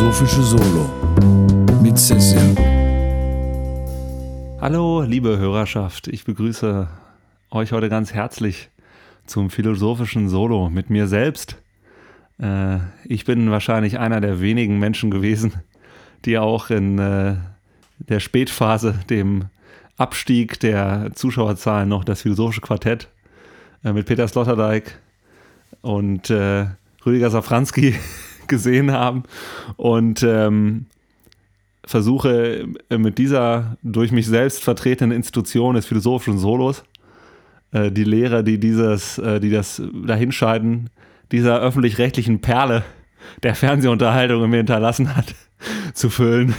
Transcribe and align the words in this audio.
Philosophische 0.00 0.42
Solo 0.42 0.88
mit 1.82 1.98
Cecil. 1.98 2.56
Hallo, 4.58 5.02
liebe 5.02 5.36
Hörerschaft, 5.36 6.08
ich 6.08 6.24
begrüße 6.24 6.88
euch 7.50 7.72
heute 7.72 7.90
ganz 7.90 8.14
herzlich 8.14 8.70
zum 9.26 9.50
philosophischen 9.50 10.30
Solo 10.30 10.70
mit 10.70 10.88
mir 10.88 11.06
selbst. 11.06 11.58
Äh, 12.40 12.78
ich 13.04 13.26
bin 13.26 13.50
wahrscheinlich 13.50 13.98
einer 13.98 14.22
der 14.22 14.40
wenigen 14.40 14.78
Menschen 14.78 15.10
gewesen, 15.10 15.52
die 16.24 16.38
auch 16.38 16.70
in 16.70 16.98
äh, 16.98 17.34
der 17.98 18.20
Spätphase, 18.20 18.98
dem 19.10 19.50
Abstieg 19.98 20.60
der 20.60 21.10
Zuschauerzahlen 21.14 21.90
noch 21.90 22.04
das 22.04 22.22
philosophische 22.22 22.62
Quartett 22.62 23.08
äh, 23.84 23.92
mit 23.92 24.06
Peter 24.06 24.26
Sloterdijk 24.26 24.98
und 25.82 26.30
Rüdiger 26.30 27.28
Safranski 27.28 27.94
gesehen 28.50 28.92
haben 28.92 29.22
und 29.76 30.22
ähm, 30.22 30.84
versuche 31.86 32.66
äh, 32.90 32.98
mit 32.98 33.16
dieser 33.16 33.78
durch 33.82 34.12
mich 34.12 34.26
selbst 34.26 34.62
vertretenen 34.62 35.16
Institution 35.16 35.74
des 35.74 35.86
philosophischen 35.86 36.38
Solos 36.38 36.84
äh, 37.72 37.90
die 37.90 38.04
Lehrer, 38.04 38.42
die 38.42 38.58
dieses, 38.58 39.18
äh, 39.18 39.40
die 39.40 39.50
das 39.50 39.82
dahinscheiden, 40.06 40.90
dieser 41.32 41.60
öffentlich-rechtlichen 41.60 42.40
Perle 42.40 42.84
der 43.42 43.54
Fernsehunterhaltung 43.54 44.44
in 44.44 44.50
mir 44.50 44.56
hinterlassen 44.58 45.16
hat, 45.16 45.34
zu 45.94 46.10
füllen. 46.10 46.54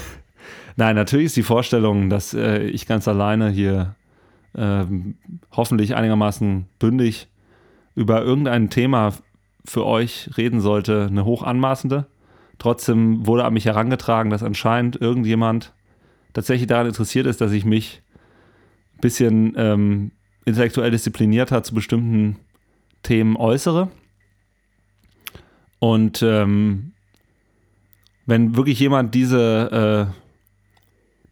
Nein, 0.76 0.96
natürlich 0.96 1.28
ist 1.28 1.36
die 1.36 1.44
Vorstellung, 1.44 2.10
dass 2.10 2.34
äh, 2.34 2.64
ich 2.64 2.88
ganz 2.88 3.08
alleine 3.08 3.50
hier 3.50 3.96
ähm, 4.56 5.16
hoffentlich 5.52 5.96
einigermaßen 5.96 6.66
bündig 6.80 7.28
über 7.96 8.22
irgendein 8.22 8.70
Thema 8.70 9.14
für 9.66 9.86
euch 9.86 10.30
reden 10.38 10.62
sollte, 10.62 11.08
eine 11.10 11.26
hoch 11.26 11.44
anmaßende. 11.44 12.08
Trotzdem 12.58 13.26
wurde 13.26 13.46
an 13.46 13.54
mich 13.54 13.66
herangetragen, 13.66 14.30
dass 14.30 14.44
anscheinend 14.44 15.00
irgendjemand 15.00 15.74
tatsächlich 16.34 16.68
daran 16.68 16.88
interessiert 16.88 17.28
ist, 17.28 17.42
dass 17.42 17.52
ich 17.52 17.66
mich 17.66 18.02
ein 18.96 19.02
bisschen 19.02 19.54
ähm, 19.58 20.12
intellektuell 20.46 20.92
disziplinierter 20.92 21.64
zu 21.64 21.74
bestimmten 21.74 22.38
Themen 23.04 23.36
äußere. 23.36 23.90
Und 25.80 26.22
ähm, 26.22 26.94
wenn 28.26 28.56
wirklich 28.56 28.80
jemand 28.80 29.16
diese, 29.16 30.12
äh, 30.12 30.14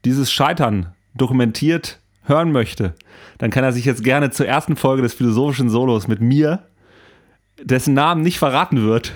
dieses 0.06 0.32
Scheitern 0.32 0.94
dokumentiert 1.14 2.00
hören 2.24 2.52
möchte, 2.52 2.96
dann 3.38 3.52
kann 3.52 3.64
er 3.64 3.74
sich 3.74 3.86
jetzt 3.86 4.04
gerne 4.04 4.32
zur 4.32 4.48
ersten 4.48 4.76
Folge 4.76 5.02
des 5.02 5.14
philosophischen 5.14 5.70
Solos 5.70 6.08
mit 6.08 6.22
mir 6.22 6.69
dessen 7.64 7.94
Namen 7.94 8.22
nicht 8.22 8.40
verraten 8.40 8.84
wird, 8.84 9.14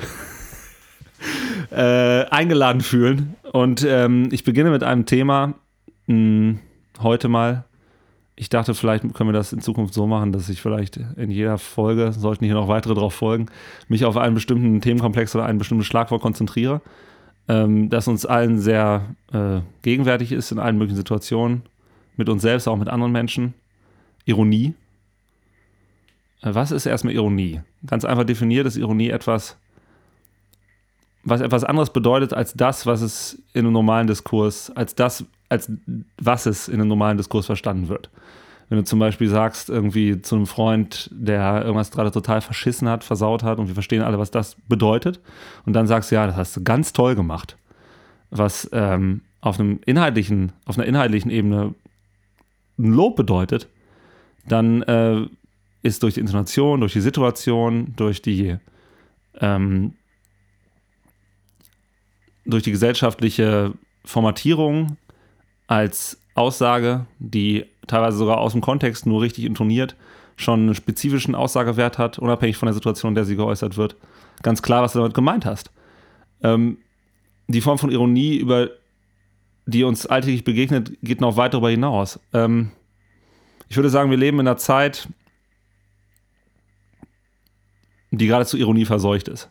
äh, 1.72 2.26
eingeladen 2.26 2.82
fühlen. 2.82 3.36
Und 3.52 3.86
ähm, 3.88 4.30
ich 4.32 4.44
beginne 4.44 4.72
mit 4.72 4.84
einem 4.84 5.06
Thema 5.06 5.56
mh, 6.08 6.14
hm, 6.16 6.60
heute 7.02 7.28
mal. 7.28 7.66
Ich 8.36 8.50
dachte, 8.50 8.74
vielleicht 8.74 9.04
können 9.14 9.30
wir 9.30 9.34
das 9.34 9.54
in 9.54 9.62
Zukunft 9.62 9.94
so 9.94 10.08
machen, 10.08 10.32
dass 10.32 10.50
ich 10.50 10.60
vielleicht 10.60 10.98
in 11.18 11.30
jeder 11.30 11.60
Folge, 11.60 12.12
sollten 12.14 12.46
hier 12.46 12.56
noch 12.56 12.68
weitere 12.68 12.96
drauf 12.96 13.14
folgen, 13.14 13.46
mich 13.88 14.06
auf 14.06 14.18
einen 14.18 14.34
bestimmten 14.34 14.82
Themenkomplex 14.82 15.36
oder 15.36 15.46
ein 15.46 15.60
bestimmtes 15.60 15.86
Schlagwort 15.86 16.22
konzentriere, 16.22 16.82
ähm, 17.48 17.92
das 17.92 18.08
uns 18.08 18.26
allen 18.26 18.60
sehr 18.60 19.16
äh, 19.32 19.60
gegenwärtig 19.84 20.32
ist 20.32 20.52
in 20.52 20.58
allen 20.58 20.80
möglichen 20.80 20.98
Situationen, 20.98 21.62
mit 22.18 22.28
uns 22.28 22.42
selbst, 22.42 22.68
auch 22.68 22.78
mit 22.78 22.90
anderen 22.90 23.12
Menschen. 23.12 23.54
Ironie 24.26 24.74
äh, 26.44 26.54
was 26.54 26.72
ist 26.72 26.86
erstmal 26.86 27.14
Ironie? 27.14 27.62
Ganz 27.86 28.06
einfach 28.06 28.24
definiert 28.24 28.66
ist 28.66 28.78
Ironie 28.78 29.10
etwas, 29.10 29.58
was 31.24 31.42
etwas 31.42 31.64
anderes 31.64 31.92
bedeutet 31.92 32.34
als 32.34 32.54
das, 32.54 32.86
was 32.86 33.02
es 33.02 33.42
in 33.54 33.66
einem 33.66 33.74
normalen 33.74 34.08
Diskurs, 34.08 34.72
als 34.76 34.96
das, 34.96 35.26
als 35.50 35.72
was 36.18 36.46
es 36.46 36.68
in 36.68 36.76
einem 36.76 36.88
normalen 36.88 37.18
Diskurs 37.18 37.46
verstanden 37.46 37.88
wird. 37.88 38.10
Wenn 38.70 38.78
du 38.78 38.84
zum 38.86 39.00
Beispiel 39.00 39.30
sagst, 39.30 39.70
irgendwie 39.70 40.22
zu 40.22 40.36
einem 40.36 40.48
Freund, 40.48 41.10
der 41.14 41.64
irgendwas 41.64 41.92
gerade 41.92 42.12
total 42.12 42.42
verschissen 42.42 42.90
hat, 42.90 43.04
versaut 43.04 43.44
hat 43.44 43.60
und 43.60 43.68
wir 43.68 43.74
verstehen 43.74 44.02
alle, 44.02 44.20
was 44.20 44.32
das 44.32 44.56
bedeutet, 44.68 45.20
und 45.66 45.74
dann 45.74 45.88
sagst 45.88 46.12
du, 46.12 46.16
ja, 46.16 46.26
das 46.26 46.36
hast 46.36 46.58
du 46.58 46.64
ganz 46.64 46.94
toll 46.94 47.16
gemacht, 47.16 47.58
was 48.32 48.70
ähm, 48.74 49.22
auf 49.42 49.60
einem 49.60 49.80
inhaltlichen, 49.86 50.54
auf 50.66 50.78
einer 50.78 50.88
inhaltlichen 50.88 51.30
Ebene 51.30 51.76
ein 52.80 52.94
Lob 52.94 53.16
bedeutet, 53.16 53.68
dann 54.48 54.82
äh, 54.84 55.28
ist 55.84 56.02
durch 56.02 56.16
die 56.16 56.22
Intonation, 56.22 56.80
durch 56.80 56.94
die 56.94 57.02
Situation, 57.02 57.94
durch 57.96 58.22
die, 58.22 58.58
ähm, 59.40 59.94
durch 62.46 62.64
die 62.64 62.72
gesellschaftliche 62.72 63.74
Formatierung 64.06 64.98
als 65.68 66.20
Aussage, 66.36 67.06
die 67.20 67.66
teilweise 67.86 68.18
sogar 68.18 68.40
aus 68.40 68.54
dem 68.54 68.62
Kontext 68.62 69.06
nur 69.06 69.22
richtig 69.22 69.46
intoniert, 69.46 69.96
schon 70.36 70.62
einen 70.62 70.76
spezifischen 70.76 71.36
Aussagewert 71.36 71.98
hat, 71.98 72.18
unabhängig 72.18 72.58
von 72.58 72.68
der 72.68 72.74
Situation, 72.74 73.12
in 73.12 73.16
der 73.16 73.26
sie 73.26 73.36
geäußert 73.36 73.78
wird. 73.78 73.96
Ganz 74.42 74.62
klar, 74.62 74.82
was 74.82 74.94
du 74.94 75.00
damit 75.00 75.14
gemeint 75.14 75.46
hast. 75.46 75.72
Ähm, 76.42 76.78
die 77.48 77.62
Form 77.62 77.78
von 77.78 77.92
Ironie, 77.92 78.38
über 78.38 78.70
die 79.66 79.84
uns 79.84 80.06
alltäglich 80.06 80.44
begegnet, 80.44 80.94
geht 81.02 81.22
noch 81.22 81.38
weit 81.38 81.54
darüber 81.54 81.70
hinaus. 81.70 82.20
Ähm, 82.34 82.72
ich 83.70 83.76
würde 83.76 83.90
sagen, 83.90 84.10
wir 84.10 84.18
leben 84.18 84.40
in 84.40 84.48
einer 84.48 84.58
Zeit, 84.58 85.08
die 88.18 88.28
geradezu 88.28 88.58
Ironie 88.58 88.86
verseucht 88.86 89.28
ist. 89.28 89.50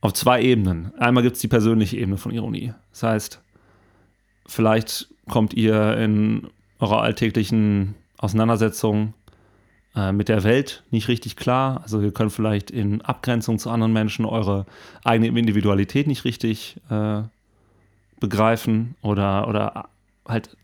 Auf 0.00 0.14
zwei 0.14 0.42
Ebenen. 0.42 0.92
Einmal 0.98 1.22
gibt 1.22 1.36
es 1.36 1.42
die 1.42 1.48
persönliche 1.48 1.96
Ebene 1.96 2.16
von 2.16 2.32
Ironie. 2.32 2.72
Das 2.90 3.02
heißt, 3.02 3.42
vielleicht 4.46 5.08
kommt 5.28 5.54
ihr 5.54 5.96
in 5.98 6.48
eurer 6.78 7.02
alltäglichen 7.02 7.94
Auseinandersetzung 8.18 9.14
äh, 9.94 10.12
mit 10.12 10.28
der 10.28 10.44
Welt 10.44 10.84
nicht 10.90 11.08
richtig 11.08 11.36
klar. 11.36 11.80
Also 11.82 12.00
ihr 12.00 12.12
könnt 12.12 12.32
vielleicht 12.32 12.70
in 12.70 13.02
Abgrenzung 13.02 13.58
zu 13.58 13.70
anderen 13.70 13.92
Menschen 13.92 14.24
eure 14.24 14.66
eigene 15.04 15.38
Individualität 15.38 16.06
nicht 16.06 16.24
richtig 16.24 16.76
äh, 16.88 17.22
begreifen 18.20 18.94
oder, 19.02 19.48
oder 19.48 19.88
halt 20.26 20.56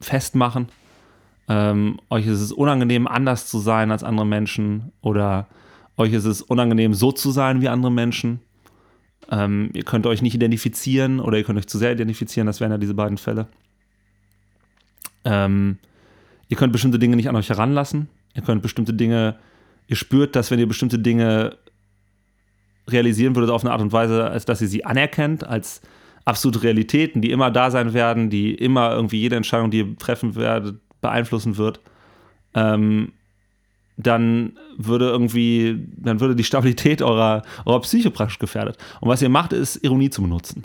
festmachen. 0.00 0.68
Ähm, 1.48 1.98
euch 2.08 2.26
ist 2.26 2.40
es 2.40 2.52
unangenehm, 2.52 3.06
anders 3.06 3.46
zu 3.46 3.58
sein 3.58 3.90
als 3.90 4.04
andere 4.04 4.26
Menschen 4.26 4.92
oder 5.00 5.48
euch 5.96 6.12
ist 6.12 6.24
es 6.24 6.42
unangenehm, 6.42 6.94
so 6.94 7.12
zu 7.12 7.30
sein 7.30 7.60
wie 7.60 7.68
andere 7.68 7.92
Menschen. 7.92 8.40
Ähm, 9.30 9.70
ihr 9.74 9.84
könnt 9.84 10.06
euch 10.06 10.22
nicht 10.22 10.34
identifizieren 10.34 11.20
oder 11.20 11.38
ihr 11.38 11.44
könnt 11.44 11.58
euch 11.58 11.66
zu 11.66 11.78
sehr 11.78 11.92
identifizieren, 11.92 12.46
das 12.46 12.60
wären 12.60 12.72
ja 12.72 12.78
diese 12.78 12.94
beiden 12.94 13.18
Fälle. 13.18 13.46
Ähm, 15.24 15.78
ihr 16.48 16.56
könnt 16.56 16.72
bestimmte 16.72 16.98
Dinge 16.98 17.16
nicht 17.16 17.28
an 17.28 17.36
euch 17.36 17.48
heranlassen. 17.48 18.08
Ihr 18.34 18.42
könnt 18.42 18.62
bestimmte 18.62 18.94
Dinge, 18.94 19.36
ihr 19.88 19.96
spürt, 19.96 20.36
dass 20.36 20.50
wenn 20.50 20.58
ihr 20.58 20.68
bestimmte 20.68 20.98
Dinge 20.98 21.56
realisieren 22.88 23.36
würdet 23.36 23.50
auf 23.50 23.64
eine 23.64 23.72
Art 23.72 23.80
und 23.80 23.92
Weise, 23.92 24.28
als 24.30 24.44
dass 24.44 24.60
ihr 24.60 24.68
sie 24.68 24.84
anerkennt, 24.84 25.46
als 25.46 25.82
absolute 26.24 26.62
Realitäten, 26.62 27.20
die 27.20 27.30
immer 27.30 27.50
da 27.50 27.70
sein 27.70 27.94
werden, 27.94 28.30
die 28.30 28.54
immer 28.54 28.92
irgendwie 28.92 29.20
jede 29.20 29.36
Entscheidung, 29.36 29.70
die 29.70 29.78
ihr 29.78 29.98
treffen 29.98 30.34
werdet, 30.34 30.80
beeinflussen 31.02 31.58
wird, 31.58 31.80
ähm, 32.54 33.12
dann 33.98 34.58
würde 34.78 35.10
irgendwie, 35.10 35.86
dann 35.96 36.20
würde 36.20 36.34
die 36.34 36.44
Stabilität 36.44 37.02
eurer, 37.02 37.42
eurer 37.66 37.80
Psyche 37.82 38.10
praktisch 38.10 38.38
gefährdet. 38.38 38.78
Und 39.00 39.08
was 39.08 39.20
ihr 39.20 39.28
macht, 39.28 39.52
ist 39.52 39.76
Ironie 39.84 40.08
zu 40.08 40.22
benutzen. 40.22 40.64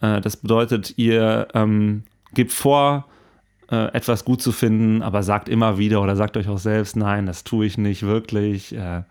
Äh, 0.00 0.20
das 0.20 0.36
bedeutet, 0.36 0.94
ihr 0.96 1.48
ähm, 1.54 2.04
gebt 2.34 2.52
vor, 2.52 3.06
äh, 3.70 3.92
etwas 3.92 4.24
gut 4.24 4.40
zu 4.40 4.52
finden, 4.52 5.02
aber 5.02 5.22
sagt 5.22 5.48
immer 5.48 5.78
wieder 5.78 6.00
oder 6.00 6.16
sagt 6.16 6.36
euch 6.36 6.48
auch 6.48 6.58
selbst, 6.58 6.96
nein, 6.96 7.26
das 7.26 7.44
tue 7.44 7.66
ich 7.66 7.76
nicht 7.76 8.02
wirklich. 8.02 8.74
Äh, 8.74 9.02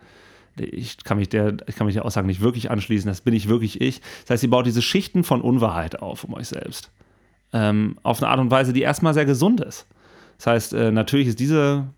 ich 0.56 1.04
kann, 1.04 1.18
mich 1.18 1.28
der, 1.28 1.56
ich 1.66 1.76
kann 1.76 1.86
mich 1.86 1.94
der 1.94 2.04
Aussage 2.04 2.26
nicht 2.26 2.40
wirklich 2.40 2.70
anschließen, 2.70 3.08
das 3.08 3.20
bin 3.20 3.34
ich 3.34 3.48
wirklich 3.48 3.80
ich. 3.80 4.00
Das 4.22 4.30
heißt, 4.30 4.42
ihr 4.42 4.50
baut 4.50 4.66
diese 4.66 4.82
Schichten 4.82 5.22
von 5.22 5.40
Unwahrheit 5.40 6.00
auf 6.02 6.24
um 6.24 6.34
euch 6.34 6.48
selbst. 6.48 6.90
Ähm, 7.52 7.98
auf 8.02 8.20
eine 8.20 8.30
Art 8.30 8.40
und 8.40 8.50
Weise, 8.50 8.72
die 8.72 8.82
erstmal 8.82 9.14
sehr 9.14 9.24
gesund 9.24 9.60
ist. 9.60 9.86
Das 10.38 10.46
heißt, 10.46 10.72
äh, 10.72 10.90
natürlich 10.90 11.28
ist 11.28 11.40
diese 11.40 11.88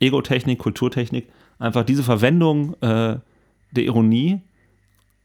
Ego-Technik, 0.00 0.58
Kulturtechnik, 0.58 1.28
einfach 1.58 1.84
diese 1.84 2.02
Verwendung 2.02 2.74
äh, 2.82 3.18
der 3.70 3.84
Ironie 3.84 4.42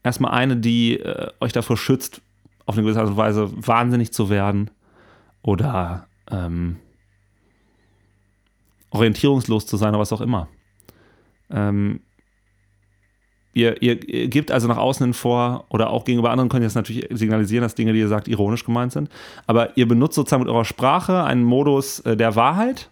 erstmal 0.02 0.32
eine, 0.32 0.56
die 0.56 0.98
äh, 0.98 1.30
euch 1.40 1.52
davor 1.52 1.76
schützt, 1.76 2.22
auf 2.64 2.76
eine 2.76 2.84
gewisse 2.84 3.00
Art 3.00 3.08
und 3.08 3.16
Weise 3.16 3.50
wahnsinnig 3.54 4.12
zu 4.12 4.30
werden 4.30 4.70
oder 5.42 6.06
ähm, 6.30 6.76
orientierungslos 8.90 9.66
zu 9.66 9.76
sein 9.76 9.90
oder 9.90 9.98
was 9.98 10.12
auch 10.12 10.20
immer. 10.20 10.48
Ähm, 11.50 12.00
Ihr, 13.54 13.82
ihr, 13.82 13.96
gebt 14.28 14.50
also 14.50 14.66
nach 14.66 14.78
außen 14.78 15.04
hin 15.04 15.14
vor, 15.14 15.66
oder 15.68 15.90
auch 15.90 16.04
gegenüber 16.04 16.30
anderen 16.30 16.48
könnt 16.48 16.62
ihr 16.62 16.68
es 16.68 16.74
natürlich 16.74 17.06
signalisieren, 17.10 17.62
dass 17.62 17.74
Dinge, 17.74 17.92
die 17.92 17.98
ihr 17.98 18.08
sagt, 18.08 18.26
ironisch 18.28 18.64
gemeint 18.64 18.92
sind. 18.92 19.10
Aber 19.46 19.76
ihr 19.76 19.86
benutzt 19.86 20.14
sozusagen 20.14 20.42
mit 20.42 20.50
eurer 20.50 20.64
Sprache 20.64 21.24
einen 21.24 21.44
Modus 21.44 22.00
äh, 22.00 22.16
der 22.16 22.34
Wahrheit 22.34 22.90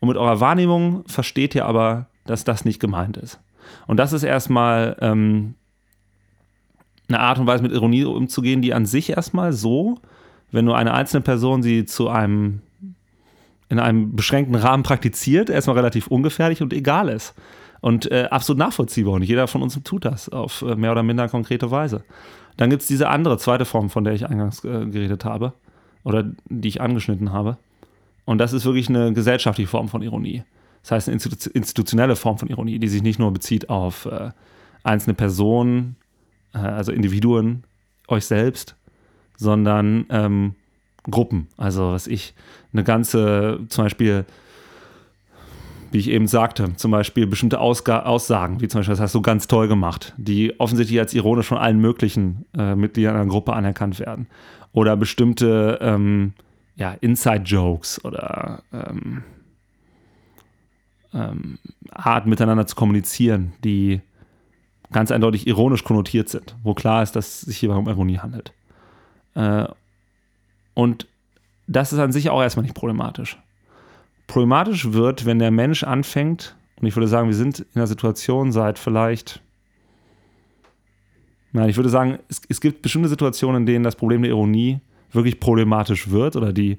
und 0.00 0.08
mit 0.08 0.18
eurer 0.18 0.40
Wahrnehmung 0.40 1.04
versteht 1.06 1.54
ihr 1.54 1.64
aber, 1.64 2.06
dass 2.26 2.44
das 2.44 2.64
nicht 2.64 2.78
gemeint 2.78 3.16
ist. 3.16 3.40
Und 3.86 3.96
das 3.96 4.12
ist 4.12 4.22
erstmal 4.22 4.96
ähm, 5.00 5.54
eine 7.08 7.20
Art 7.20 7.38
und 7.38 7.46
Weise 7.46 7.62
mit 7.62 7.72
Ironie 7.72 8.04
umzugehen, 8.04 8.62
die 8.62 8.74
an 8.74 8.84
sich 8.84 9.10
erstmal 9.10 9.52
so, 9.52 9.98
wenn 10.52 10.64
nur 10.64 10.76
eine 10.76 10.92
einzelne 10.92 11.22
Person 11.22 11.62
sie 11.62 11.86
zu 11.86 12.08
einem 12.08 12.60
in 13.68 13.80
einem 13.80 14.14
beschränkten 14.14 14.54
Rahmen 14.54 14.84
praktiziert, 14.84 15.50
erstmal 15.50 15.76
relativ 15.76 16.06
ungefährlich 16.06 16.62
und 16.62 16.72
egal 16.72 17.08
ist. 17.08 17.34
Und 17.80 18.10
äh, 18.10 18.28
absolut 18.30 18.58
nachvollziehbar. 18.58 19.14
Und 19.14 19.22
jeder 19.22 19.46
von 19.48 19.62
uns 19.62 19.80
tut 19.82 20.04
das 20.04 20.28
auf 20.28 20.62
äh, 20.62 20.76
mehr 20.76 20.92
oder 20.92 21.02
minder 21.02 21.28
konkrete 21.28 21.70
Weise. 21.70 22.04
Dann 22.56 22.70
gibt 22.70 22.82
es 22.82 22.88
diese 22.88 23.08
andere, 23.08 23.38
zweite 23.38 23.64
Form, 23.64 23.90
von 23.90 24.04
der 24.04 24.14
ich 24.14 24.26
eingangs 24.26 24.64
äh, 24.64 24.86
geredet 24.86 25.24
habe 25.24 25.52
oder 26.04 26.24
die 26.48 26.68
ich 26.68 26.80
angeschnitten 26.80 27.32
habe. 27.32 27.58
Und 28.24 28.38
das 28.38 28.52
ist 28.52 28.64
wirklich 28.64 28.88
eine 28.88 29.12
gesellschaftliche 29.12 29.68
Form 29.68 29.88
von 29.88 30.02
Ironie. 30.02 30.42
Das 30.82 30.92
heißt, 30.92 31.08
eine 31.08 31.18
institutionelle 31.52 32.16
Form 32.16 32.38
von 32.38 32.48
Ironie, 32.48 32.78
die 32.78 32.88
sich 32.88 33.02
nicht 33.02 33.18
nur 33.18 33.32
bezieht 33.32 33.68
auf 33.68 34.06
äh, 34.06 34.30
einzelne 34.84 35.14
Personen, 35.14 35.96
äh, 36.54 36.58
also 36.58 36.92
Individuen, 36.92 37.64
euch 38.08 38.24
selbst, 38.24 38.76
sondern 39.36 40.06
ähm, 40.10 40.54
Gruppen. 41.10 41.48
Also, 41.56 41.92
was 41.92 42.06
ich, 42.06 42.34
eine 42.72 42.84
ganze, 42.84 43.60
zum 43.68 43.84
Beispiel, 43.84 44.24
wie 45.96 46.00
ich 46.00 46.10
eben 46.10 46.26
sagte, 46.26 46.76
zum 46.76 46.90
Beispiel 46.90 47.26
bestimmte 47.26 47.58
Ausga 47.58 48.02
Aussagen, 48.02 48.60
wie 48.60 48.68
zum 48.68 48.80
Beispiel, 48.80 48.92
das 48.92 49.00
hast 49.00 49.14
du 49.14 49.22
ganz 49.22 49.46
toll 49.46 49.66
gemacht, 49.66 50.12
die 50.18 50.60
offensichtlich 50.60 51.00
als 51.00 51.14
ironisch 51.14 51.46
von 51.46 51.56
allen 51.56 51.80
möglichen 51.80 52.44
äh, 52.54 52.74
Mitgliedern 52.74 53.16
einer 53.16 53.24
Gruppe 53.24 53.54
anerkannt 53.54 53.98
werden. 53.98 54.26
Oder 54.72 54.94
bestimmte 54.98 55.78
ähm, 55.80 56.34
ja, 56.74 56.90
Inside-Jokes 57.00 58.04
oder 58.04 58.62
ähm, 58.74 59.22
ähm, 61.14 61.58
Art 61.92 62.26
miteinander 62.26 62.66
zu 62.66 62.76
kommunizieren, 62.76 63.54
die 63.64 64.02
ganz 64.92 65.10
eindeutig 65.10 65.46
ironisch 65.46 65.82
konnotiert 65.82 66.28
sind, 66.28 66.56
wo 66.62 66.74
klar 66.74 67.02
ist, 67.02 67.16
dass 67.16 67.26
es 67.26 67.40
sich 67.40 67.56
hierbei 67.56 67.76
um 67.76 67.88
Ironie 67.88 68.18
handelt. 68.18 68.52
Äh, 69.34 69.64
und 70.74 71.06
das 71.66 71.94
ist 71.94 72.00
an 72.00 72.12
sich 72.12 72.28
auch 72.28 72.42
erstmal 72.42 72.64
nicht 72.64 72.74
problematisch. 72.74 73.38
Problematisch 74.26 74.92
wird, 74.92 75.24
wenn 75.26 75.38
der 75.38 75.50
Mensch 75.50 75.84
anfängt, 75.84 76.56
und 76.80 76.86
ich 76.86 76.96
würde 76.96 77.08
sagen, 77.08 77.28
wir 77.28 77.34
sind 77.34 77.60
in 77.60 77.66
einer 77.76 77.86
Situation 77.86 78.52
seit 78.52 78.78
vielleicht, 78.78 79.40
nein, 81.52 81.68
ich 81.68 81.76
würde 81.76 81.88
sagen, 81.88 82.18
es, 82.28 82.42
es 82.48 82.60
gibt 82.60 82.82
bestimmte 82.82 83.08
Situationen, 83.08 83.62
in 83.62 83.66
denen 83.66 83.84
das 83.84 83.96
Problem 83.96 84.22
der 84.22 84.30
Ironie 84.30 84.80
wirklich 85.12 85.40
problematisch 85.40 86.10
wird 86.10 86.36
oder 86.36 86.52
die, 86.52 86.78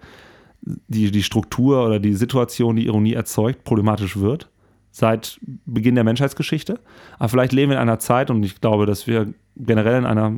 die, 0.62 1.12
die 1.12 1.24
Struktur 1.24 1.86
oder 1.86 2.00
die 2.00 2.14
Situation, 2.14 2.76
die 2.76 2.86
Ironie 2.86 3.14
erzeugt, 3.14 3.64
problematisch 3.64 4.18
wird 4.18 4.50
seit 4.92 5.40
Beginn 5.66 5.96
der 5.96 6.04
Menschheitsgeschichte. 6.04 6.80
Aber 7.20 7.30
vielleicht 7.30 7.54
leben 7.54 7.70
wir 7.72 7.78
in 7.78 7.82
einer 7.82 8.00
Zeit, 8.00 8.32
und 8.32 8.44
ich 8.44 8.60
glaube, 8.60 8.88
dass 8.88 9.06
wir 9.06 9.32
generell 9.56 10.00
in 10.00 10.06
einer 10.06 10.36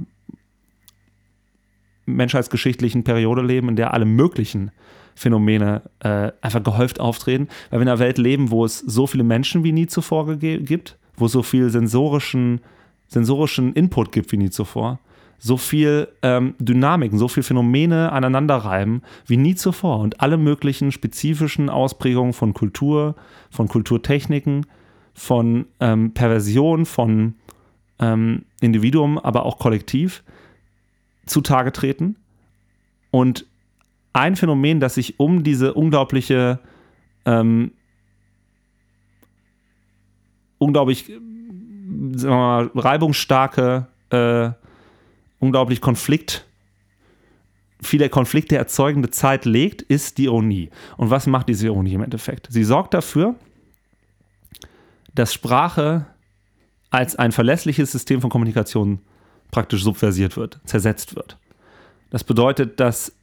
menschheitsgeschichtlichen 2.16 3.04
Periode 3.04 3.42
leben, 3.42 3.70
in 3.70 3.76
der 3.76 3.94
alle 3.94 4.06
möglichen 4.06 4.72
Phänomene 5.16 5.82
äh, 6.00 6.32
einfach 6.42 6.64
gehäuft 6.64 7.00
auftreten, 7.00 7.50
weil 7.70 7.80
wir 7.80 7.84
in 7.84 7.90
einer 7.90 8.00
Welt 8.00 8.18
leben, 8.18 8.52
wo 8.52 8.64
es 8.64 8.80
so 8.80 9.06
viele 9.06 9.24
Menschen 9.24 9.64
wie 9.64 9.74
nie 9.74 9.88
zuvor 9.88 10.36
gibt, 10.38 10.98
wo 11.18 11.26
es 11.26 11.34
so 11.34 11.44
viel 11.44 11.70
sensorischen, 11.70 12.62
sensorischen 13.08 13.74
Input 13.74 14.12
gibt 14.12 14.32
wie 14.32 14.38
nie 14.38 14.50
zuvor, 14.50 15.00
so 15.38 15.58
viel 15.58 16.08
ähm, 16.22 16.56
Dynamiken, 16.60 17.18
so 17.18 17.28
viel 17.28 17.44
Phänomene 17.44 18.12
aneinanderreiben 18.12 19.02
wie 19.26 19.38
nie 19.38 19.56
zuvor. 19.56 20.00
Und 20.00 20.22
alle 20.22 20.38
möglichen 20.38 20.92
spezifischen 20.92 21.70
Ausprägungen 21.70 22.34
von 22.34 22.54
Kultur, 22.54 23.16
von 23.50 23.68
Kulturtechniken, 23.68 24.66
von 25.14 25.66
ähm, 25.80 26.14
Perversion, 26.14 26.86
von 26.86 27.36
ähm, 28.00 28.44
Individuum, 28.62 29.18
aber 29.18 29.46
auch 29.46 29.60
kollektiv 29.60 30.24
zutage 31.30 31.72
treten. 31.72 32.16
Und 33.12 33.46
ein 34.14 34.36
Phänomen, 34.36 34.80
das 34.80 34.96
sich 34.96 35.20
um 35.20 35.44
diese 35.44 35.74
unglaubliche, 35.74 36.60
ähm, 37.26 37.72
unglaublich 40.58 41.06
sagen 41.06 42.22
wir 42.22 42.30
mal, 42.30 42.72
reibungsstarke, 42.76 43.88
äh, 44.10 44.52
unglaublich 45.40 45.82
Konflikt, 45.82 46.46
viele 47.82 48.10
Konflikte 48.10 48.58
erzeugende 48.58 49.10
Zeit 49.10 49.46
legt, 49.46 49.82
ist 49.82 50.18
die 50.18 50.26
Ironie. 50.26 50.70
Und 50.98 51.10
was 51.10 51.28
macht 51.28 51.50
diese 51.50 51.68
Ironie 51.68 51.94
im 51.94 52.04
Endeffekt? 52.04 52.48
Sie 52.50 52.64
sorgt 52.64 52.94
dafür, 52.94 53.36
dass 55.16 55.34
Sprache 55.34 56.06
als 56.90 57.16
ein 57.16 57.32
verlässliches 57.32 57.92
System 57.92 58.22
von 58.22 58.30
Kommunikation 58.30 59.00
praktisch 59.52 59.84
subversiert 59.84 60.38
wird, 60.38 60.60
zersetzt 60.66 61.16
wird. 61.16 61.38
Das 62.10 62.24
bedeutet, 62.24 62.80
dass, 62.80 63.14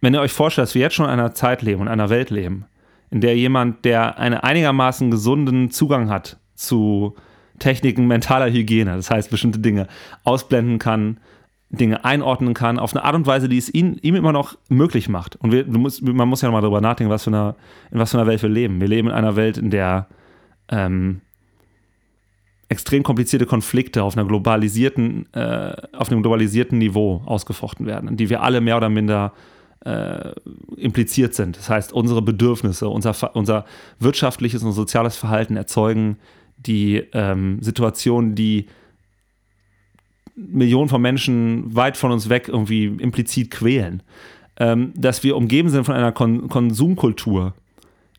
wenn 0.00 0.14
ihr 0.14 0.20
euch 0.20 0.32
vorstellt, 0.32 0.68
dass 0.68 0.74
wir 0.74 0.82
jetzt 0.82 0.94
schon 0.94 1.06
in 1.06 1.12
einer 1.12 1.34
Zeit 1.34 1.62
leben, 1.62 1.82
in 1.82 1.88
einer 1.88 2.10
Welt 2.10 2.30
leben, 2.30 2.66
in 3.10 3.20
der 3.20 3.36
jemand, 3.36 3.84
der 3.84 4.18
einen 4.18 4.38
einigermaßen 4.38 5.10
gesunden 5.10 5.70
Zugang 5.70 6.10
hat 6.10 6.36
zu 6.54 7.16
Techniken 7.58 8.06
mentaler 8.06 8.50
Hygiene, 8.50 8.96
das 8.96 9.10
heißt 9.10 9.30
bestimmte 9.30 9.58
Dinge 9.58 9.86
ausblenden 10.24 10.78
kann, 10.78 11.18
Dinge 11.70 12.04
einordnen 12.04 12.54
kann, 12.54 12.78
auf 12.78 12.94
eine 12.94 13.04
Art 13.04 13.14
und 13.14 13.26
Weise, 13.26 13.48
die 13.48 13.58
es 13.58 13.72
ihn, 13.72 13.98
ihm 14.02 14.16
immer 14.16 14.32
noch 14.32 14.58
möglich 14.68 15.08
macht. 15.08 15.36
Und 15.36 15.52
wir, 15.52 15.64
musst, 15.66 16.02
man 16.02 16.28
muss 16.28 16.42
ja 16.42 16.48
nochmal 16.48 16.62
darüber 16.62 16.80
nachdenken, 16.80 17.12
was 17.12 17.24
für 17.24 17.30
eine, 17.30 17.54
in 17.92 17.98
was 17.98 18.10
für 18.10 18.18
einer 18.18 18.26
Welt 18.26 18.42
wir 18.42 18.48
leben. 18.48 18.80
Wir 18.80 18.88
leben 18.88 19.08
in 19.08 19.14
einer 19.14 19.36
Welt, 19.36 19.56
in 19.56 19.70
der 19.70 20.08
ähm, 20.68 21.20
extrem 22.70 23.02
komplizierte 23.02 23.46
Konflikte 23.46 24.04
auf 24.04 24.16
einer 24.16 24.26
globalisierten, 24.26 25.26
äh, 25.34 25.74
auf 25.92 26.10
einem 26.10 26.22
globalisierten 26.22 26.78
Niveau 26.78 27.20
ausgefochten 27.26 27.84
werden, 27.84 28.08
in 28.08 28.16
die 28.16 28.30
wir 28.30 28.42
alle 28.42 28.60
mehr 28.60 28.76
oder 28.76 28.88
minder 28.88 29.32
äh, 29.84 30.30
impliziert 30.76 31.34
sind. 31.34 31.58
Das 31.58 31.68
heißt, 31.68 31.92
unsere 31.92 32.22
Bedürfnisse, 32.22 32.88
unser, 32.88 33.34
unser 33.34 33.64
wirtschaftliches 33.98 34.62
und 34.62 34.72
soziales 34.72 35.16
Verhalten 35.16 35.56
erzeugen 35.56 36.18
die 36.58 37.02
ähm, 37.12 37.60
Situation, 37.60 38.36
die 38.36 38.66
Millionen 40.36 40.88
von 40.88 41.02
Menschen 41.02 41.74
weit 41.74 41.96
von 41.96 42.12
uns 42.12 42.28
weg 42.28 42.48
irgendwie 42.48 42.84
implizit 42.84 43.50
quälen. 43.50 44.02
Ähm, 44.58 44.92
dass 44.94 45.24
wir 45.24 45.36
umgeben 45.36 45.70
sind 45.70 45.84
von 45.84 45.96
einer 45.96 46.12
Kon 46.12 46.48
Konsumkultur, 46.48 47.54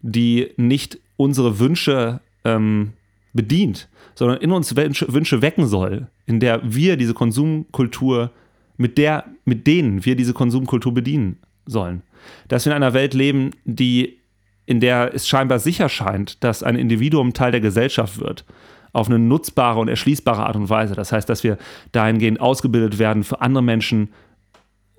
die 0.01 0.50
nicht 0.58 1.00
unsere 1.15 1.60
Wünsche 1.60 2.20
ähm, 2.43 2.93
bedient, 3.33 3.89
sondern 4.15 4.39
in 4.39 4.51
uns 4.51 4.75
Wünsche 4.75 5.41
wecken 5.41 5.65
soll, 5.67 6.07
in 6.25 6.39
der 6.39 6.61
wir 6.63 6.97
diese 6.97 7.13
Konsumkultur, 7.13 8.31
mit 8.77 8.97
der, 8.97 9.25
mit 9.45 9.67
denen 9.67 10.05
wir 10.05 10.15
diese 10.15 10.33
Konsumkultur 10.33 10.93
bedienen 10.93 11.38
sollen. 11.65 12.01
Dass 12.47 12.65
wir 12.65 12.71
in 12.71 12.75
einer 12.75 12.93
Welt 12.93 13.13
leben, 13.13 13.51
die, 13.63 14.19
in 14.65 14.79
der 14.79 15.13
es 15.13 15.27
scheinbar 15.27 15.59
sicher 15.59 15.89
scheint, 15.89 16.43
dass 16.43 16.63
ein 16.63 16.75
Individuum 16.75 17.33
Teil 17.33 17.51
der 17.51 17.61
Gesellschaft 17.61 18.19
wird, 18.19 18.45
auf 18.93 19.07
eine 19.07 19.19
nutzbare 19.19 19.79
und 19.79 19.88
erschließbare 19.88 20.45
Art 20.45 20.55
und 20.55 20.69
Weise. 20.69 20.95
Das 20.95 21.11
heißt, 21.11 21.29
dass 21.29 21.43
wir 21.43 21.57
dahingehend 21.91 22.41
ausgebildet 22.41 23.00
werden 23.00 23.23
für 23.23 23.41
andere 23.41 23.63
Menschen 23.63 24.09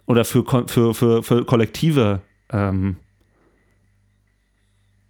oder 0.07 0.25
für, 0.25 0.45
für, 0.67 0.95
für, 0.95 1.23
für 1.23 1.45
Kollektive 1.45 2.23
ähm, 2.51 2.97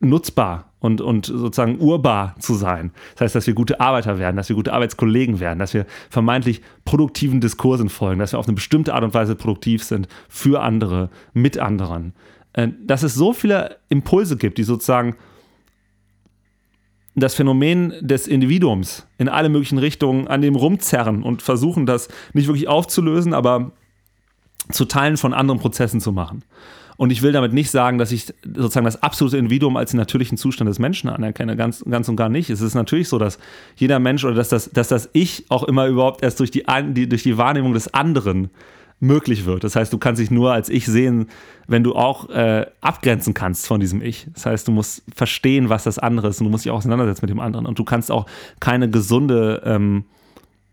nutzbar 0.00 0.72
und, 0.83 1.01
und 1.01 1.27
sozusagen 1.27 1.79
urbar 1.81 2.35
zu 2.41 2.55
sein. 2.55 2.91
Das 3.15 3.23
heißt, 3.23 3.35
dass 3.37 3.47
wir 3.47 3.55
gute 3.55 3.81
Arbeiter 3.81 4.19
werden, 4.19 4.37
dass 4.37 4.49
wir 4.49 4.57
gute 4.57 4.73
Arbeitskollegen 4.73 5.39
werden, 5.39 5.61
dass 5.61 5.75
wir 5.75 5.87
vermeintlich 6.11 6.61
produktiven 6.85 7.41
Diskursen 7.41 7.89
folgen, 7.89 8.19
dass 8.19 8.33
wir 8.33 8.41
auf 8.41 8.49
eine 8.49 8.57
bestimmte 8.57 8.93
Art 8.93 9.05
und 9.05 9.15
Weise 9.15 9.37
produktiv 9.37 9.85
sind 9.85 10.09
für 10.29 10.61
andere, 10.61 11.09
mit 11.33 11.57
anderen. 11.57 12.15
Äh, 12.53 12.69
dass 12.85 13.05
es 13.05 13.15
so 13.15 13.33
viele 13.33 13.77
Impulse 13.89 14.37
gibt, 14.37 14.59
die 14.59 14.65
sozusagen 14.65 15.15
das 17.15 17.37
Phänomen 17.37 17.95
des 18.01 18.27
Individuums 18.27 19.07
in 19.19 19.29
alle 19.29 19.51
möglichen 19.51 19.79
Richtungen 19.79 20.27
an 20.27 20.41
dem 20.41 20.57
rumzerren 20.57 21.23
und 21.23 21.43
versuchen, 21.43 21.87
das 21.87 22.09
nicht 22.33 22.49
wirklich 22.49 22.67
aufzulösen, 22.67 23.35
aber 23.35 23.71
zu 24.71 24.85
Teilen 24.85 25.17
von 25.17 25.33
anderen 25.33 25.61
Prozessen 25.61 26.01
zu 26.01 26.11
machen. 26.11 26.43
Und 27.03 27.11
ich 27.11 27.21
will 27.21 27.33
damit 27.33 27.53
nicht 27.53 27.73
sagen, 27.73 27.99
dass 27.99 28.13
ich 28.13 28.33
sozusagen 28.45 28.85
das 28.85 29.03
absolute 29.03 29.37
Individuum 29.37 29.77
als 29.77 29.91
den 29.91 29.99
natürlichen 29.99 30.39
Zustand 30.39 30.71
des 30.71 30.79
Menschen 30.79 31.11
anerkenne, 31.11 31.57
ganz, 31.57 31.85
ganz 31.91 32.09
und 32.09 32.15
gar 32.15 32.29
nicht. 32.29 32.49
Es 32.49 32.61
ist 32.61 32.75
natürlich 32.75 33.09
so, 33.09 33.19
dass 33.19 33.41
jeder 33.75 33.99
Mensch 33.99 34.25
oder 34.25 34.35
dass 34.35 34.51
das, 34.51 34.71
dass 34.71 34.87
das 34.87 35.11
Ich 35.13 35.47
auch 35.49 35.65
immer 35.65 35.89
überhaupt 35.89 36.23
erst 36.23 36.39
durch 36.39 36.53
die, 36.53 36.63
die, 36.91 37.09
durch 37.09 37.25
die 37.25 37.37
Wahrnehmung 37.37 37.73
des 37.73 37.93
anderen 37.93 38.51
möglich 39.01 39.47
wird. 39.47 39.65
Das 39.65 39.75
heißt, 39.75 39.93
du 39.93 39.99
kannst 39.99 40.23
dich 40.23 40.31
nur 40.31 40.53
als 40.53 40.69
Ich 40.69 40.87
sehen, 40.87 41.27
wenn 41.67 41.83
du 41.83 41.97
auch 41.97 42.31
äh, 42.31 42.67
abgrenzen 42.81 43.35
kannst 43.35 43.67
von 43.67 43.81
diesem 43.81 44.01
Ich. 44.01 44.29
Das 44.35 44.47
heißt, 44.47 44.69
du 44.69 44.71
musst 44.71 45.03
verstehen, 45.13 45.71
was 45.71 45.83
das 45.83 45.99
andere 45.99 46.29
ist 46.29 46.41
und 46.41 46.45
du 46.45 46.51
musst 46.53 46.67
dich 46.67 46.71
auch 46.71 46.77
auseinandersetzen 46.77 47.25
mit 47.25 47.31
dem 47.31 47.41
anderen. 47.41 47.67
Und 47.67 47.81
du 47.81 47.85
kannst 47.85 48.13
auch 48.13 48.27
keine 48.61 48.89
gesunde 48.89 49.61
ähm, 49.65 50.05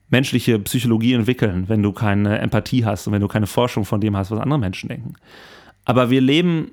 menschliche 0.09 0.59
Psychologie 0.59 1.13
entwickeln, 1.13 1.63
wenn 1.69 1.81
du 1.81 1.91
keine 1.91 2.37
Empathie 2.37 2.85
hast 2.85 3.07
und 3.07 3.13
wenn 3.13 3.21
du 3.21 3.27
keine 3.27 3.47
Forschung 3.47 3.83
von 3.83 3.99
dem 3.99 4.15
hast, 4.15 4.29
was 4.29 4.39
andere 4.39 4.59
Menschen 4.59 4.89
denken. 4.89 5.15
Aber 5.89 6.11
wir 6.11 6.21
leben 6.21 6.69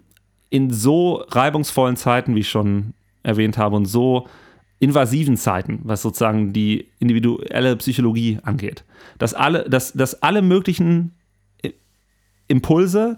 in 0.51 0.71
so 0.71 1.25
reibungsvollen 1.31 1.97
Zeiten, 1.97 2.35
wie 2.35 2.41
ich 2.41 2.51
schon 2.51 2.93
erwähnt 3.23 3.57
habe, 3.57 3.75
und 3.75 3.87
so 3.87 4.29
invasiven 4.79 5.39
Zeiten, 5.39 5.81
was 5.85 6.03
sozusagen 6.03 6.53
die 6.53 6.89
individuelle 6.99 7.77
Psychologie 7.77 8.41
angeht. 8.43 8.85
Dass 9.17 9.33
alle, 9.33 9.71
dass, 9.71 9.95
dass 9.95 10.23
alle 10.23 10.43
möglichen 10.43 11.15
Impulse 12.47 13.17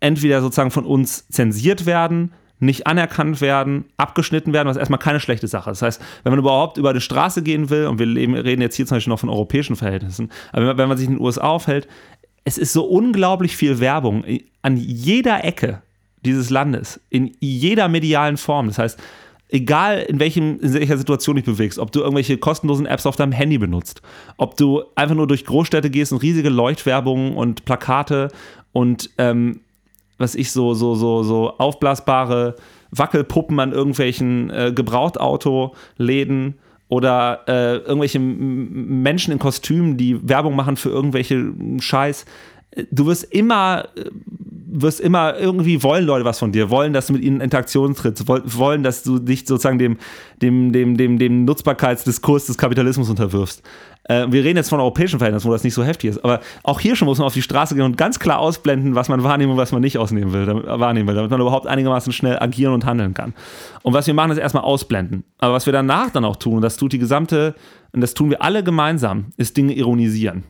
entweder 0.00 0.40
sozusagen 0.40 0.70
von 0.70 0.86
uns 0.86 1.28
zensiert 1.28 1.84
werden, 1.84 2.32
nicht 2.58 2.86
anerkannt 2.86 3.42
werden, 3.42 3.84
abgeschnitten 3.98 4.54
werden, 4.54 4.68
was 4.68 4.78
erstmal 4.78 4.98
keine 4.98 5.20
schlechte 5.20 5.46
Sache 5.46 5.72
ist. 5.72 5.82
Das 5.82 5.96
heißt, 5.98 6.02
wenn 6.22 6.32
man 6.32 6.38
überhaupt 6.38 6.78
über 6.78 6.94
die 6.94 7.02
Straße 7.02 7.42
gehen 7.42 7.68
will, 7.68 7.86
und 7.86 7.98
wir 7.98 8.06
reden 8.06 8.62
jetzt 8.62 8.76
hier 8.76 8.86
zum 8.86 8.96
Beispiel 8.96 9.10
noch 9.10 9.20
von 9.20 9.28
europäischen 9.28 9.76
Verhältnissen, 9.76 10.30
aber 10.52 10.78
wenn 10.78 10.88
man 10.88 10.96
sich 10.96 11.06
in 11.06 11.16
den 11.16 11.20
USA 11.20 11.42
aufhält, 11.42 11.86
es 12.44 12.58
ist 12.58 12.72
so 12.72 12.84
unglaublich 12.84 13.56
viel 13.56 13.80
Werbung 13.80 14.24
an 14.62 14.76
jeder 14.76 15.44
Ecke 15.44 15.82
dieses 16.24 16.50
Landes, 16.50 17.00
in 17.10 17.32
jeder 17.40 17.88
medialen 17.88 18.36
Form. 18.36 18.68
Das 18.68 18.78
heißt, 18.78 18.98
egal 19.48 19.98
in, 19.98 20.18
welchem, 20.18 20.60
in 20.60 20.74
welcher 20.74 20.96
Situation 20.96 21.36
dich 21.36 21.44
bewegst, 21.44 21.78
ob 21.78 21.92
du 21.92 22.00
irgendwelche 22.00 22.38
kostenlosen 22.38 22.86
Apps 22.86 23.06
auf 23.06 23.16
deinem 23.16 23.32
Handy 23.32 23.58
benutzt, 23.58 24.02
ob 24.36 24.56
du 24.56 24.82
einfach 24.94 25.14
nur 25.14 25.26
durch 25.26 25.44
Großstädte 25.44 25.90
gehst 25.90 26.12
und 26.12 26.22
riesige 26.22 26.48
Leuchtwerbungen 26.48 27.34
und 27.34 27.64
Plakate 27.64 28.28
und 28.72 29.10
ähm, 29.18 29.60
was 30.18 30.34
ich 30.34 30.52
so, 30.52 30.74
so, 30.74 30.94
so, 30.94 31.22
so 31.22 31.58
aufblasbare 31.58 32.56
Wackelpuppen 32.92 33.58
an 33.58 33.72
irgendwelchen 33.72 34.50
äh, 34.50 34.72
Gebrauchtautoläden 34.74 36.54
oder 36.92 37.40
äh, 37.48 37.76
irgendwelche 37.78 38.18
Menschen 38.18 39.32
in 39.32 39.38
Kostümen, 39.38 39.96
die 39.96 40.28
Werbung 40.28 40.54
machen 40.54 40.76
für 40.76 40.90
irgendwelche 40.90 41.54
Scheiß. 41.78 42.26
Du 42.90 43.06
wirst 43.06 43.24
immer, 43.32 43.88
wirst 44.66 45.00
immer 45.00 45.38
irgendwie 45.38 45.82
wollen 45.82 46.04
Leute 46.04 46.26
was 46.26 46.38
von 46.38 46.52
dir, 46.52 46.68
wollen, 46.68 46.92
dass 46.92 47.06
du 47.06 47.14
mit 47.14 47.22
ihnen 47.22 47.36
in 47.36 47.44
Interaktion 47.44 47.94
trittst, 47.94 48.28
wollen, 48.28 48.82
dass 48.82 49.02
du 49.04 49.18
dich 49.18 49.46
sozusagen 49.46 49.78
dem, 49.78 49.96
dem, 50.42 50.70
dem, 50.72 50.98
dem, 50.98 51.18
dem 51.18 51.46
Nutzbarkeitsdiskurs 51.46 52.44
des 52.44 52.58
Kapitalismus 52.58 53.08
unterwirfst. 53.08 53.62
Äh, 54.04 54.26
wir 54.30 54.44
reden 54.44 54.56
jetzt 54.56 54.68
von 54.68 54.80
europäischen 54.80 55.18
Verhältnissen, 55.18 55.48
wo 55.48 55.52
das 55.52 55.64
nicht 55.64 55.74
so 55.74 55.84
heftig 55.84 56.10
ist. 56.10 56.24
Aber 56.24 56.40
auch 56.62 56.80
hier 56.80 56.96
schon 56.96 57.06
muss 57.06 57.18
man 57.18 57.26
auf 57.26 57.34
die 57.34 57.42
Straße 57.42 57.74
gehen 57.74 57.84
und 57.84 57.96
ganz 57.96 58.18
klar 58.18 58.38
ausblenden, 58.38 58.94
was 58.94 59.08
man 59.08 59.22
wahrnehmen 59.22 59.52
und 59.52 59.58
was 59.58 59.72
man 59.72 59.80
nicht 59.80 59.98
ausnehmen 59.98 60.32
will, 60.32 60.46
damit, 60.46 60.66
wahrnehmen 60.66 61.08
will, 61.08 61.14
damit 61.14 61.30
man 61.30 61.40
überhaupt 61.40 61.66
einigermaßen 61.66 62.12
schnell 62.12 62.38
agieren 62.38 62.74
und 62.74 62.84
handeln 62.84 63.14
kann. 63.14 63.34
Und 63.82 63.94
was 63.94 64.06
wir 64.06 64.14
machen, 64.14 64.32
ist 64.32 64.38
erstmal 64.38 64.64
ausblenden. 64.64 65.24
Aber 65.38 65.54
was 65.54 65.66
wir 65.66 65.72
danach 65.72 66.10
dann 66.10 66.24
auch 66.24 66.36
tun, 66.36 66.56
und 66.56 66.62
das 66.62 66.76
tut 66.76 66.92
die 66.92 66.98
gesamte, 66.98 67.54
und 67.92 68.00
das 68.00 68.14
tun 68.14 68.30
wir 68.30 68.42
alle 68.42 68.64
gemeinsam, 68.64 69.26
ist 69.36 69.56
Dinge 69.56 69.74
ironisieren. 69.74 70.44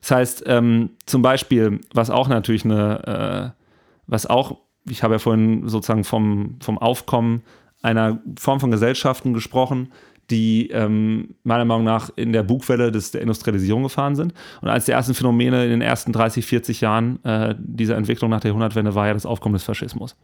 Das 0.00 0.10
heißt, 0.12 0.44
ähm, 0.46 0.90
zum 1.06 1.22
Beispiel, 1.22 1.80
was 1.92 2.10
auch 2.10 2.28
natürlich 2.28 2.64
eine, 2.64 3.54
äh, 3.54 3.60
was 4.06 4.26
auch, 4.26 4.58
ich 4.88 5.02
habe 5.02 5.14
ja 5.14 5.18
vorhin 5.18 5.68
sozusagen 5.68 6.04
vom, 6.04 6.56
vom 6.62 6.78
Aufkommen 6.78 7.42
einer 7.82 8.20
Form 8.38 8.60
von 8.60 8.70
Gesellschaften 8.70 9.32
gesprochen, 9.32 9.92
die 10.30 10.70
ähm, 10.70 11.34
meiner 11.42 11.64
Meinung 11.64 11.84
nach 11.84 12.10
in 12.16 12.32
der 12.32 12.42
Bugwelle 12.42 12.92
des, 12.92 13.10
der 13.10 13.20
Industrialisierung 13.20 13.82
gefahren 13.82 14.14
sind. 14.14 14.32
Und 14.60 14.68
eines 14.68 14.84
der 14.84 14.94
ersten 14.94 15.14
Phänomene 15.14 15.64
in 15.64 15.70
den 15.70 15.82
ersten 15.82 16.12
30, 16.12 16.46
40 16.46 16.80
Jahren 16.80 17.22
äh, 17.24 17.54
dieser 17.58 17.96
Entwicklung 17.96 18.30
nach 18.30 18.40
der 18.40 18.50
Jahrhundertwende 18.50 18.94
war 18.94 19.06
ja 19.06 19.14
das 19.14 19.26
Aufkommen 19.26 19.54
des 19.54 19.64
Faschismus. 19.64 20.16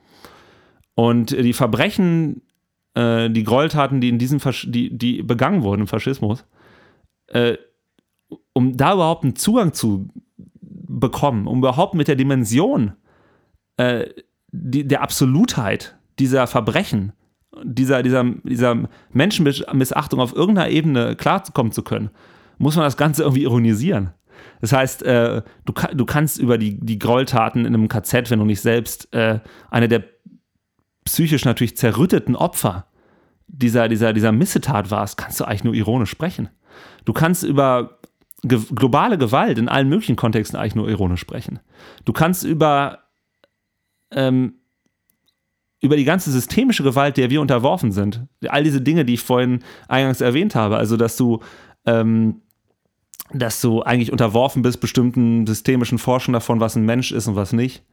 Und 0.95 1.31
die 1.31 1.53
Verbrechen, 1.53 2.43
äh, 2.95 3.29
die 3.31 3.45
Gräueltaten, 3.45 4.01
die 4.01 4.09
in 4.09 4.19
diesem 4.19 4.41
die, 4.65 4.97
die 4.97 5.23
begangen 5.23 5.63
wurden 5.63 5.83
im 5.83 5.87
Faschismus, 5.87 6.45
äh, 7.29 7.57
um 8.53 8.77
da 8.77 8.95
überhaupt 8.95 9.25
einen 9.25 9.37
Zugang 9.37 9.73
zu 9.73 10.09
bekommen, 10.61 11.47
um 11.47 11.59
überhaupt 11.59 11.95
mit 11.95 12.09
der 12.09 12.17
Dimension 12.17 12.93
äh, 13.77 14.07
die, 14.51 14.87
der 14.87 15.03
Absolutheit 15.03 15.97
dieser 16.19 16.47
Verbrechen 16.47 17.13
dieser, 17.65 18.03
dieser, 18.03 18.25
dieser 18.45 18.89
Menschenmissachtung 19.13 20.21
auf 20.21 20.35
irgendeiner 20.35 20.71
Ebene 20.71 21.17
klarkommen 21.17 21.73
zu 21.73 21.83
können, 21.83 22.11
muss 22.59 22.77
man 22.77 22.85
das 22.85 22.97
Ganze 22.97 23.23
irgendwie 23.23 23.43
ironisieren. 23.43 24.13
Das 24.61 24.73
heißt, 24.73 25.03
äh, 25.03 25.43
du, 25.65 25.73
du 25.95 26.07
kannst 26.07 26.39
über 26.39 26.59
die, 26.59 26.79
die 26.81 26.99
Gräueltaten 26.99 27.65
in 27.65 27.75
einem 27.75 27.89
KZ, 27.89 28.31
wenn 28.31 28.39
du 28.39 28.45
nicht 28.45 28.61
selbst 28.61 29.13
äh, 29.13 29.41
eine 29.71 29.89
der 29.89 30.05
psychisch 31.05 31.45
natürlich 31.45 31.77
zerrütteten 31.77 32.37
Opfer 32.37 32.87
dieser, 33.49 33.89
dieser, 33.89 34.13
dieser 34.13 34.33
Missetat 34.33 34.91
warst, 34.91 35.17
kannst 35.17 35.41
du 35.41 35.45
eigentlich 35.45 35.65
nur 35.65 35.75
ironisch 35.75 36.11
sprechen. 36.11 36.49
Du 37.05 37.13
kannst 37.13 37.45
über 37.45 37.99
ge 38.43 38.61
globale 38.75 39.19
Gewalt 39.19 39.59
in 39.59 39.69
allen 39.69 39.89
möglichen 39.89 40.17
Kontexten 40.17 40.59
eigentlich 40.59 40.75
nur 40.75 40.89
ironisch 40.89 41.21
sprechen. 41.21 41.61
Du 42.05 42.13
kannst 42.13 42.45
über 42.45 43.05
ähm, 44.11 44.55
über 45.80 45.97
die 45.97 46.04
ganze 46.04 46.30
systemische 46.30 46.83
Gewalt, 46.83 47.16
der 47.16 47.30
wir 47.30 47.40
unterworfen 47.40 47.92
sind. 47.92 48.25
All 48.49 48.64
diese 48.64 48.80
Dinge, 48.80 49.04
die 49.04 49.14
ich 49.14 49.21
vorhin 49.21 49.61
eingangs 49.88 50.21
erwähnt 50.21 50.54
habe. 50.54 50.76
Also, 50.76 50.97
dass 50.97 51.16
du, 51.16 51.40
ähm, 51.85 52.40
dass 53.33 53.61
du 53.61 53.83
eigentlich 53.83 54.12
unterworfen 54.12 54.62
bist 54.62 54.80
bestimmten 54.80 55.47
systemischen 55.47 55.99
Forschungen 55.99 56.35
davon, 56.35 56.61
was 56.61 56.76
ein 56.76 56.85
Mensch 56.85 57.12
ist 57.12 57.26
und 57.28 57.37
was 57.37 57.52
nicht 57.52 57.85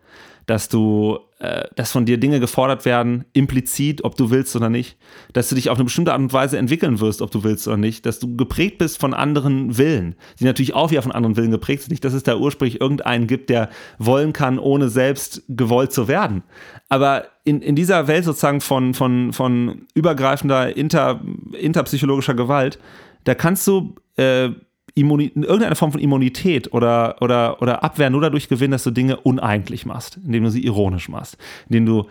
dass 0.45 0.69
du, 0.69 1.19
äh, 1.39 1.65
dass 1.75 1.91
von 1.91 2.05
dir 2.05 2.17
Dinge 2.17 2.39
gefordert 2.39 2.85
werden, 2.85 3.25
implizit, 3.33 4.03
ob 4.03 4.15
du 4.15 4.29
willst 4.29 4.55
oder 4.55 4.69
nicht, 4.69 4.97
dass 5.31 5.50
du 5.50 5.55
dich 5.55 5.69
auf 5.69 5.77
eine 5.77 5.85
bestimmte 5.85 6.12
Art 6.12 6.21
und 6.21 6.33
Weise 6.33 6.57
entwickeln 6.57 7.00
wirst, 7.00 7.21
ob 7.21 7.31
du 7.31 7.43
willst 7.43 7.67
oder 7.67 7.77
nicht, 7.77 8.05
dass 8.05 8.19
du 8.19 8.35
geprägt 8.35 8.77
bist 8.77 9.00
von 9.00 9.13
anderen 9.13 9.77
Willen, 9.77 10.15
die 10.39 10.45
natürlich 10.45 10.73
auch 10.73 10.91
wieder 10.91 11.01
von 11.01 11.12
anderen 11.12 11.38
Willen 11.38 11.51
geprägt 11.51 11.83
sind. 11.83 11.91
Nicht, 11.91 12.03
dass 12.03 12.13
es 12.13 12.23
da 12.23 12.35
ursprünglich 12.35 12.81
irgendeinen 12.81 13.27
gibt, 13.27 13.50
der 13.50 13.69
wollen 13.97 14.33
kann, 14.33 14.59
ohne 14.59 14.89
selbst 14.89 15.43
gewollt 15.47 15.91
zu 15.91 16.07
werden. 16.07 16.43
Aber 16.89 17.25
in, 17.43 17.62
in 17.62 17.75
dieser 17.75 18.07
Welt 18.07 18.25
sozusagen 18.25 18.62
von, 18.62 18.93
von, 18.93 19.33
von 19.33 19.88
übergreifender 19.93 20.75
inter, 20.75 21.21
interpsychologischer 21.59 22.33
Gewalt, 22.33 22.79
da 23.23 23.35
kannst 23.35 23.65
du 23.67 23.95
äh, 24.17 24.50
Immuni 24.95 25.31
irgendeine 25.35 25.75
Form 25.75 25.91
von 25.91 26.01
Immunität 26.01 26.71
oder, 26.73 27.21
oder, 27.21 27.62
oder 27.62 27.83
Abwehr 27.83 28.09
nur 28.09 28.21
dadurch 28.21 28.47
gewinnen, 28.47 28.71
dass 28.71 28.83
du 28.83 28.91
Dinge 28.91 29.17
uneigentlich 29.17 29.85
machst, 29.85 30.19
indem 30.23 30.43
du 30.43 30.51
sie 30.51 30.63
ironisch 30.63 31.09
machst, 31.09 31.38
indem 31.67 31.85
du 31.85 32.05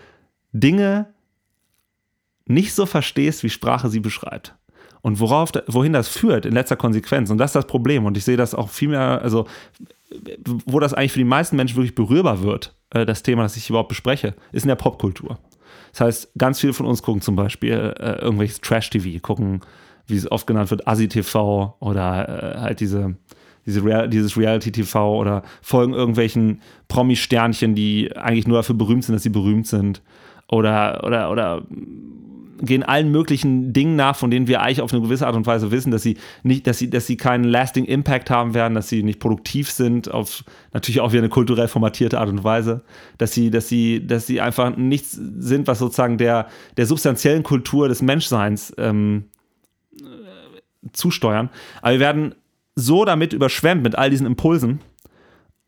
Dinge 0.53 1.07
nicht 2.47 2.75
so 2.75 2.87
verstehst, 2.87 3.45
wie 3.45 3.51
Sprache 3.51 3.89
sie 3.89 4.01
beschreibt. 4.01 4.55
Und 5.01 5.19
worauf, 5.19 5.51
wohin 5.67 5.93
das 5.93 6.09
führt 6.09 6.47
in 6.47 6.55
letzter 6.55 6.77
Konsequenz. 6.77 7.31
Und 7.31 7.39
das 7.39 7.51
ist 7.51 7.57
das 7.57 7.67
Problem. 7.67 8.05
Und 8.05 8.17
ich 8.17 8.25
sehe 8.25 8.37
das 8.37 8.55
auch 8.55 8.69
viel 8.69 8.89
mehr, 8.89 9.21
also 9.23 9.47
wo 10.67 10.79
das 10.79 10.95
eigentlich 10.95 11.13
für 11.13 11.19
die 11.19 11.25
meisten 11.25 11.57
Menschen 11.57 11.77
wirklich 11.77 11.95
berührbar 11.95 12.43
wird, 12.43 12.75
äh, 12.91 13.07
das 13.07 13.23
Thema, 13.23 13.43
das 13.43 13.57
ich 13.57 13.69
überhaupt 13.69 13.89
bespreche, 13.89 14.35
ist 14.53 14.63
in 14.63 14.69
der 14.69 14.77
Popkultur. 14.77 15.39
Das 15.93 16.01
heißt, 16.01 16.33
ganz 16.39 16.61
viele 16.61 16.73
von 16.73 16.87
uns 16.87 17.03
gucken 17.03 17.21
zum 17.21 17.37
Beispiel 17.37 17.95
äh, 17.99 18.21
irgendwelches 18.21 18.61
Trash-TV, 18.61 19.21
gucken 19.21 19.61
wie 20.07 20.17
es 20.17 20.31
oft 20.31 20.47
genannt 20.47 20.71
wird, 20.71 20.87
ASI-TV 20.87 21.77
oder 21.81 22.55
äh, 22.57 22.61
halt 22.61 22.81
diese, 22.81 23.17
diese 23.67 23.85
Real, 23.85 24.09
dieses 24.09 24.37
Reality-TV 24.37 25.19
oder 25.19 25.43
folgen 25.61 25.95
irgendwelchen 25.95 26.61
Promi-Sternchen, 26.89 27.75
die 27.75 28.15
eigentlich 28.17 28.47
nur 28.47 28.59
dafür 28.59 28.75
berühmt 28.75 29.05
sind, 29.05 29.15
dass 29.15 29.23
sie 29.23 29.31
berühmt 29.31 29.67
sind. 29.67 30.03
Oder, 30.49 31.03
oder, 31.05 31.31
oder 31.31 31.63
gehen 32.63 32.85
allen 32.85 33.11
möglichen 33.11 33.73
Dingen 33.73 33.97
nach, 33.97 34.17
von 34.17 34.31
denen 34.31 34.47
wir 34.47 34.63
eigentlich 34.63 34.81
auf 34.81 34.93
eine 34.93 35.03
gewisse 35.03 35.27
Art 35.27 35.35
und 35.35 35.47
Weise 35.47 35.71
wissen, 35.71 35.91
dass 35.91 36.03
sie 36.03 36.17
nicht, 36.45 36.67
dass 36.67 36.79
sie, 36.79 36.89
dass 36.89 37.07
sie 37.07 37.17
keinen 37.17 37.45
lasting 37.45 37.85
Impact 37.85 38.31
haben 38.31 38.55
werden, 38.55 38.75
dass 38.75 38.89
sie 38.89 39.03
nicht 39.03 39.19
produktiv 39.19 39.71
sind, 39.71 40.11
auf 40.11 40.45
natürlich 40.73 41.01
auch 41.01 41.13
wieder 41.13 41.23
eine 41.23 41.29
kulturell 41.29 41.69
formatierte 41.69 42.21
Art 42.21 42.29
und 42.29 42.45
Weise, 42.45 42.83
dass 43.19 43.33
sie, 43.33 43.51
dass 43.51 43.69
sie, 43.69 44.07
dass 44.07 44.27
sie 44.27 44.41
einfach 44.41 44.77
nichts 44.77 45.13
sind, 45.13 45.67
was 45.67 45.81
sozusagen 45.81 46.19
der, 46.19 46.47
der 46.77 46.87
substanziellen 46.87 47.43
Kultur 47.43 47.89
des 47.89 48.01
Menschseins 48.01 48.73
ähm, 48.79 49.25
zusteuern. 50.93 51.51
Aber 51.81 51.93
wir 51.93 52.01
werden 52.01 52.35
so 52.75 53.05
damit 53.05 53.33
überschwemmt 53.33 53.83
mit 53.83 53.97
all 53.97 54.11
diesen 54.11 54.27
Impulsen 54.27 54.81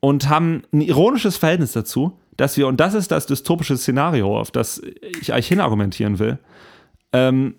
und 0.01 0.29
haben 0.29 0.63
ein 0.73 0.81
ironisches 0.81 1.37
Verhältnis 1.37 1.73
dazu, 1.73 2.19
dass 2.37 2.57
wir, 2.57 2.67
und 2.67 2.81
das 2.81 2.95
ist 2.95 3.11
das 3.11 3.27
dystopische 3.27 3.77
Szenario, 3.77 4.39
auf 4.39 4.51
das 4.51 4.83
ich 5.21 5.33
eigentlich 5.33 5.49
hinargumentieren 5.49 6.19
will, 6.19 6.39
ähm, 7.13 7.57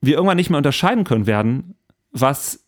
wir 0.00 0.14
irgendwann 0.14 0.36
nicht 0.36 0.50
mehr 0.50 0.58
unterscheiden 0.58 1.04
können 1.04 1.26
werden, 1.26 1.74
was 2.12 2.64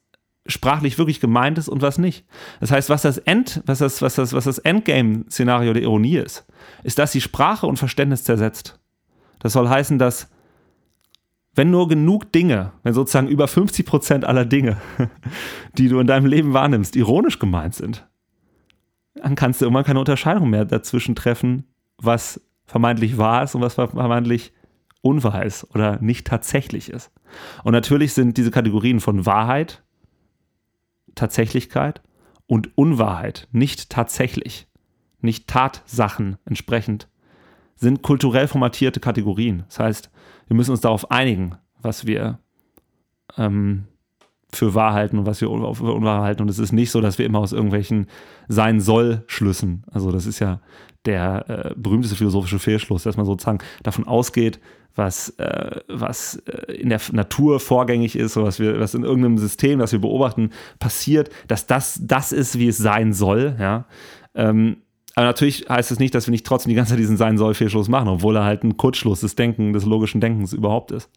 sprachlich 0.46 0.99
wirklich 0.99 1.20
gemeint 1.20 1.58
ist 1.58 1.68
und 1.68 1.82
was 1.82 1.99
nicht. 1.99 2.25
Das 2.61 2.70
heißt, 2.70 2.90
was 2.90 3.02
das 3.02 3.18
End, 3.18 3.62
was 3.66 3.78
das, 3.78 4.02
was 4.02 4.16
das, 4.16 4.32
was 4.32 4.44
das 4.44 4.58
Endgame-Szenario 4.58 5.72
der 5.72 5.82
Ironie 5.82 6.16
ist, 6.16 6.44
ist, 6.82 6.99
dass 6.99 7.12
sie 7.12 7.20
Sprache 7.20 7.66
und 7.66 7.78
Verständnis 7.78 8.25
zersetzt. 8.25 8.78
Das 9.38 9.52
soll 9.52 9.68
heißen, 9.68 9.99
dass 9.99 10.31
wenn 11.54 11.71
nur 11.71 11.88
genug 11.88 12.32
Dinge, 12.32 12.73
wenn 12.82 12.94
sozusagen 12.94 13.28
über 13.28 13.47
50 13.47 13.85
Prozent 13.85 14.25
aller 14.25 14.44
Dinge, 14.44 14.78
die 15.78 15.88
du 15.88 15.99
in 16.00 16.06
deinem 16.06 16.26
Leben 16.26 16.54
wahrnimmst, 16.54 16.97
ironisch 16.97 17.38
gemeint 17.38 17.75
sind, 17.75 18.09
dann 19.14 19.35
kannst 19.35 19.61
du 19.61 19.66
irgendwann 19.66 19.85
keine 19.85 19.99
Unterscheidung 19.99 20.49
mehr 20.50 20.64
dazwischen 20.64 21.14
treffen, 21.14 21.64
was 21.99 22.40
vermeintlich 22.64 23.18
wahr 23.18 23.42
ist 23.42 23.54
und 23.54 23.61
was 23.61 23.75
vermeintlich 23.75 24.52
unwahr 25.02 25.44
ist 25.44 25.64
oder 25.75 26.00
nicht 26.00 26.26
tatsächlich 26.26 26.88
ist. 26.88 27.11
Und 27.64 27.73
natürlich 27.73 28.14
sind 28.14 28.37
diese 28.37 28.50
Kategorien 28.50 29.00
von 29.00 29.26
Wahrheit, 29.26 29.82
Tatsächlichkeit 31.14 32.00
und 32.47 32.76
Unwahrheit 32.78 33.49
nicht 33.52 33.90
tatsächlich, 33.90 34.68
nicht 35.21 35.49
Tatsachen 35.49 36.38
entsprechend, 36.47 37.09
sind 37.76 38.02
kulturell 38.02 38.48
formatierte 38.48 39.00
Kategorien. 39.00 39.64
Das 39.68 39.78
heißt, 39.78 40.10
wir 40.48 40.56
müssen 40.56 40.70
uns 40.70 40.80
darauf 40.80 41.10
einigen, 41.10 41.56
was 41.80 42.06
wir 42.06 42.38
ähm, 43.36 43.84
für 44.52 44.74
wahr 44.74 44.92
halten 44.92 45.18
und 45.18 45.26
was 45.26 45.40
wir 45.40 45.48
für 45.48 45.92
unwahr 45.92 46.22
halten. 46.22 46.42
Und 46.42 46.48
es 46.48 46.58
ist 46.58 46.72
nicht 46.72 46.90
so, 46.90 47.00
dass 47.00 47.18
wir 47.18 47.26
immer 47.26 47.38
aus 47.38 47.52
irgendwelchen 47.52 48.06
sein 48.48 48.80
soll 48.80 49.24
Schlüssen, 49.26 49.84
also 49.90 50.12
das 50.12 50.26
ist 50.26 50.38
ja 50.38 50.60
der 51.04 51.44
äh, 51.48 51.74
berühmteste 51.76 52.16
philosophische 52.16 52.58
Fehlschluss, 52.58 53.02
dass 53.02 53.16
man 53.16 53.26
sozusagen 53.26 53.58
davon 53.82 54.06
ausgeht, 54.06 54.60
was, 54.94 55.30
äh, 55.38 55.80
was 55.88 56.36
äh, 56.46 56.72
in 56.74 56.90
der 56.90 57.00
Natur 57.12 57.60
vorgängig 57.60 58.14
ist 58.14 58.36
oder 58.36 58.46
was, 58.46 58.60
wir, 58.60 58.78
was 58.78 58.94
in 58.94 59.04
irgendeinem 59.04 59.38
System, 59.38 59.78
das 59.78 59.92
wir 59.92 60.00
beobachten, 60.00 60.50
passiert, 60.78 61.30
dass 61.48 61.66
das 61.66 62.00
das 62.02 62.32
ist, 62.32 62.58
wie 62.58 62.68
es 62.68 62.78
sein 62.78 63.12
soll. 63.12 63.56
Ja? 63.58 63.86
Ähm, 64.34 64.78
aber 65.14 65.26
natürlich 65.26 65.66
heißt 65.69 65.90
es 65.90 65.97
das 65.97 65.99
nicht, 65.99 66.14
dass 66.14 66.26
wir 66.26 66.31
nicht 66.33 66.47
trotzdem 66.47 66.71
die 66.71 66.75
ganze 66.75 66.90
Zeit 66.90 66.99
diesen 66.99 67.16
Sein 67.16 67.37
soll 67.37 67.54
Fehlschluss 67.54 67.88
machen, 67.88 68.09
obwohl 68.09 68.37
er 68.37 68.45
halt 68.45 68.64
ein 68.64 68.76
Kurzschluss 68.76 69.21
des 69.21 69.35
Denken, 69.35 69.73
des 69.73 69.85
logischen 69.85 70.21
Denkens 70.21 70.52
überhaupt 70.52 70.90
ist. 70.90 71.11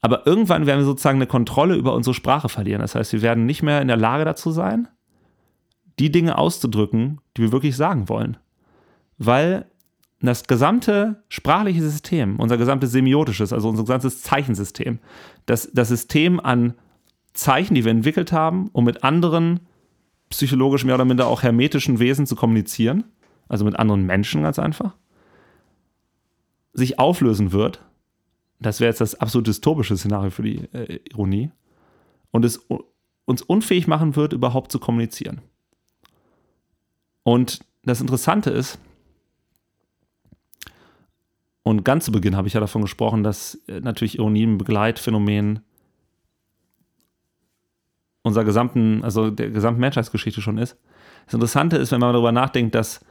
Aber 0.00 0.26
irgendwann 0.26 0.66
werden 0.66 0.80
wir 0.80 0.84
sozusagen 0.84 1.16
eine 1.16 1.26
Kontrolle 1.26 1.76
über 1.76 1.94
unsere 1.94 2.12
Sprache 2.12 2.50
verlieren. 2.50 2.82
Das 2.82 2.94
heißt, 2.94 3.14
wir 3.14 3.22
werden 3.22 3.46
nicht 3.46 3.62
mehr 3.62 3.80
in 3.80 3.88
der 3.88 3.96
Lage 3.96 4.26
dazu 4.26 4.50
sein, 4.50 4.88
die 5.98 6.12
Dinge 6.12 6.36
auszudrücken, 6.36 7.20
die 7.36 7.42
wir 7.42 7.52
wirklich 7.52 7.76
sagen 7.76 8.10
wollen. 8.10 8.36
Weil 9.16 9.64
das 10.20 10.44
gesamte 10.44 11.22
sprachliche 11.28 11.82
System, 11.82 12.38
unser 12.38 12.58
gesamtes 12.58 12.92
semiotisches, 12.92 13.52
also 13.52 13.68
unser 13.68 13.84
gesamtes 13.84 14.22
Zeichensystem, 14.22 14.98
das, 15.46 15.70
das 15.72 15.88
System 15.88 16.40
an 16.40 16.74
Zeichen, 17.32 17.74
die 17.74 17.84
wir 17.84 17.90
entwickelt 17.90 18.32
haben, 18.32 18.68
um 18.72 18.84
mit 18.84 19.04
anderen 19.04 19.60
psychologisch 20.30 20.84
mehr 20.84 20.94
oder 20.94 21.04
minder 21.04 21.26
auch 21.26 21.42
hermetischen 21.42 21.98
Wesen 21.98 22.26
zu 22.26 22.36
kommunizieren, 22.36 23.04
also 23.48 23.64
mit 23.64 23.78
anderen 23.78 24.06
Menschen 24.06 24.42
ganz 24.42 24.58
einfach, 24.58 24.94
sich 26.72 26.98
auflösen 26.98 27.52
wird 27.52 27.80
das 28.64 28.80
wäre 28.80 28.88
jetzt 28.88 29.00
das 29.00 29.14
absolut 29.14 29.46
dystopische 29.46 29.96
Szenario 29.96 30.30
für 30.30 30.42
die 30.42 30.64
äh, 30.72 31.00
Ironie, 31.10 31.50
und 32.30 32.44
es 32.44 32.66
uns 33.26 33.42
unfähig 33.42 33.86
machen 33.86 34.16
wird, 34.16 34.32
überhaupt 34.32 34.72
zu 34.72 34.78
kommunizieren. 34.78 35.40
Und 37.22 37.60
das 37.84 38.00
Interessante 38.00 38.50
ist, 38.50 38.78
und 41.62 41.84
ganz 41.84 42.04
zu 42.04 42.12
Beginn 42.12 42.36
habe 42.36 42.48
ich 42.48 42.54
ja 42.54 42.60
davon 42.60 42.82
gesprochen, 42.82 43.22
dass 43.22 43.54
äh, 43.68 43.80
natürlich 43.80 44.18
Ironie 44.18 44.44
ein 44.44 44.58
Begleitphänomen 44.58 45.60
unserer 48.22 48.44
gesamten, 48.44 49.04
also 49.04 49.30
der 49.30 49.50
gesamten 49.50 49.80
Menschheitsgeschichte 49.80 50.40
schon 50.40 50.58
ist. 50.58 50.76
Das 51.26 51.34
Interessante 51.34 51.76
ist, 51.76 51.92
wenn 51.92 52.00
man 52.00 52.12
darüber 52.12 52.32
nachdenkt, 52.32 52.74
dass, 52.74 53.04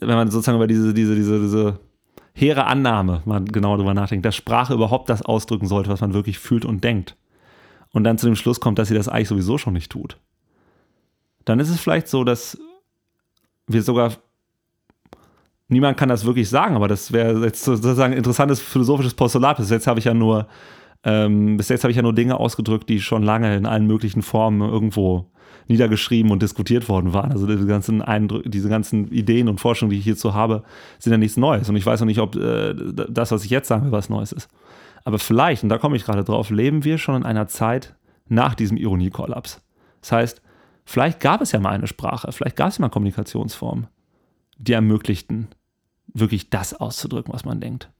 wenn 0.00 0.16
man 0.16 0.30
sozusagen 0.30 0.56
über 0.56 0.66
diese, 0.66 0.92
diese, 0.92 1.14
diese, 1.14 1.40
diese 1.40 1.80
hehre 2.34 2.66
Annahme, 2.66 3.22
man 3.24 3.46
genau 3.46 3.76
darüber 3.76 3.94
nachdenkt, 3.94 4.26
dass 4.26 4.36
Sprache 4.36 4.74
überhaupt 4.74 5.08
das 5.08 5.22
ausdrücken 5.22 5.66
sollte, 5.66 5.90
was 5.90 6.00
man 6.00 6.14
wirklich 6.14 6.38
fühlt 6.38 6.64
und 6.64 6.84
denkt. 6.84 7.16
Und 7.92 8.04
dann 8.04 8.18
zu 8.18 8.26
dem 8.26 8.36
Schluss 8.36 8.60
kommt, 8.60 8.78
dass 8.78 8.88
sie 8.88 8.94
das 8.94 9.08
eigentlich 9.08 9.28
sowieso 9.28 9.56
schon 9.58 9.72
nicht 9.72 9.90
tut. 9.90 10.18
Dann 11.44 11.60
ist 11.60 11.70
es 11.70 11.80
vielleicht 11.80 12.08
so, 12.08 12.24
dass 12.24 12.58
wir 13.66 13.82
sogar 13.82 14.12
niemand 15.68 15.96
kann 15.96 16.08
das 16.08 16.24
wirklich 16.24 16.48
sagen, 16.48 16.76
aber 16.76 16.88
das 16.88 17.12
wäre 17.12 17.42
jetzt 17.44 17.64
sozusagen 17.64 18.12
ein 18.12 18.18
interessantes 18.18 18.60
philosophisches 18.60 19.14
Postulat. 19.14 19.56
Bis 19.56 19.70
jetzt 19.70 19.86
habe 19.86 19.98
ich 19.98 20.04
ja 20.04 20.14
nur, 20.14 20.46
ähm, 21.04 21.56
bis 21.56 21.68
jetzt 21.68 21.84
habe 21.84 21.90
ich 21.90 21.96
ja 21.96 22.02
nur 22.02 22.14
Dinge 22.14 22.38
ausgedrückt, 22.38 22.88
die 22.88 23.00
schon 23.00 23.22
lange 23.22 23.56
in 23.56 23.66
allen 23.66 23.86
möglichen 23.86 24.22
Formen 24.22 24.60
irgendwo 24.68 25.30
niedergeschrieben 25.68 26.30
und 26.30 26.42
diskutiert 26.42 26.88
worden 26.88 27.12
waren. 27.12 27.32
Also 27.32 27.46
diese 27.46 27.66
ganzen, 27.66 28.02
Eindrücke, 28.02 28.48
diese 28.48 28.68
ganzen 28.68 29.08
Ideen 29.10 29.48
und 29.48 29.60
Forschungen, 29.60 29.90
die 29.90 29.98
ich 29.98 30.04
hierzu 30.04 30.34
habe, 30.34 30.62
sind 30.98 31.12
ja 31.12 31.18
nichts 31.18 31.36
Neues. 31.36 31.68
Und 31.68 31.76
ich 31.76 31.86
weiß 31.86 32.02
auch 32.02 32.06
nicht, 32.06 32.20
ob 32.20 32.36
äh, 32.36 32.74
das, 32.74 33.32
was 33.32 33.44
ich 33.44 33.50
jetzt 33.50 33.68
sage, 33.68 33.90
was 33.92 34.08
Neues 34.08 34.32
ist. 34.32 34.48
Aber 35.04 35.18
vielleicht, 35.18 35.62
und 35.62 35.68
da 35.68 35.78
komme 35.78 35.96
ich 35.96 36.04
gerade 36.04 36.24
drauf, 36.24 36.50
leben 36.50 36.84
wir 36.84 36.98
schon 36.98 37.16
in 37.16 37.22
einer 37.24 37.48
Zeit 37.48 37.94
nach 38.28 38.54
diesem 38.54 38.76
Ironiekollaps. 38.76 39.62
Das 40.00 40.12
heißt, 40.12 40.42
vielleicht 40.84 41.20
gab 41.20 41.40
es 41.40 41.52
ja 41.52 41.60
mal 41.60 41.70
eine 41.70 41.86
Sprache, 41.86 42.30
vielleicht 42.32 42.56
gab 42.56 42.68
es 42.68 42.78
ja 42.78 42.82
mal 42.82 42.88
Kommunikationsformen, 42.88 43.86
die 44.58 44.72
ermöglichten, 44.72 45.48
wirklich 46.06 46.50
das 46.50 46.74
auszudrücken, 46.74 47.32
was 47.32 47.44
man 47.44 47.60
denkt. 47.60 47.90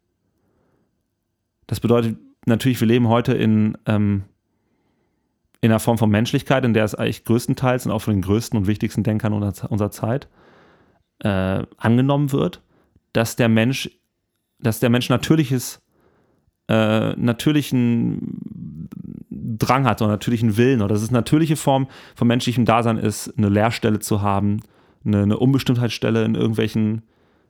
Das 1.67 1.81
bedeutet 1.81 2.19
natürlich, 2.47 2.81
wir 2.81 2.89
leben 2.89 3.09
heute 3.09 3.35
in 3.35 3.77
ähm, 3.87 4.25
in 5.61 5.71
einer 5.71 5.81
Form 5.81 5.99
von 5.99 6.11
Menschlichkeit, 6.11 6.65
in 6.65 6.75
der 6.75 6.85
es 6.85 6.95
eigentlich 6.95 7.25
größtenteils 7.25 7.87
und 7.87 7.93
auch 7.93 8.03
von 8.03 8.15
den 8.15 8.23
größten 8.23 8.59
und 8.59 8.67
wichtigsten 8.67 9.03
Denkern 9.03 9.33
unserer 9.33 9.91
Zeit 9.91 10.29
äh, 11.21 11.65
angenommen 11.77 12.33
wird, 12.33 12.63
dass 13.13 13.37
der 13.37 13.49
Mensch, 13.49 13.91
dass 14.59 14.81
der 14.81 14.91
Mensch 14.91 15.09
natürliches, 15.09 15.81
äh, 16.69 17.13
natürlichen 17.15 18.89
Drang 19.31 19.87
hat 19.87 20.03
oder 20.03 20.11
natürlichen 20.11 20.57
Willen 20.57 20.83
oder 20.83 20.95
dass 20.95 21.03
es 21.03 21.11
natürliche 21.11 21.57
Form 21.57 21.89
von 22.15 22.29
menschlichem 22.29 22.65
Dasein 22.65 22.99
ist, 22.99 23.37
eine 23.39 23.49
Leerstelle 23.49 24.01
zu 24.01 24.21
haben, 24.21 24.61
eine, 25.05 25.23
eine 25.23 25.39
Unbestimmtheitsstelle 25.39 26.25
in 26.25 26.35
irgendwelchen 26.35 27.03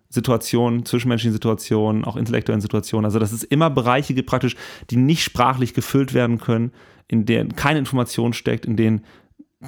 Situationen, 0.09 0.85
zwischenmenschlichen 0.85 1.33
Situationen, 1.33 2.05
auch 2.05 2.17
intellektuellen 2.17 2.61
Situationen. 2.61 3.05
Also 3.05 3.19
dass 3.19 3.33
es 3.33 3.43
immer 3.43 3.71
Bereiche 3.71 4.15
gibt 4.15 4.29
praktisch, 4.29 4.55
die 4.91 4.97
nicht 4.97 5.25
sprachlich 5.25 5.75
gefüllt 5.75 6.15
werden 6.15 6.39
können, 6.39 6.71
in 7.09 7.27
denen 7.27 7.57
keine 7.57 7.79
Information 7.79 8.33
steckt, 8.33 8.67
in 8.67 8.77
denen 8.77 9.05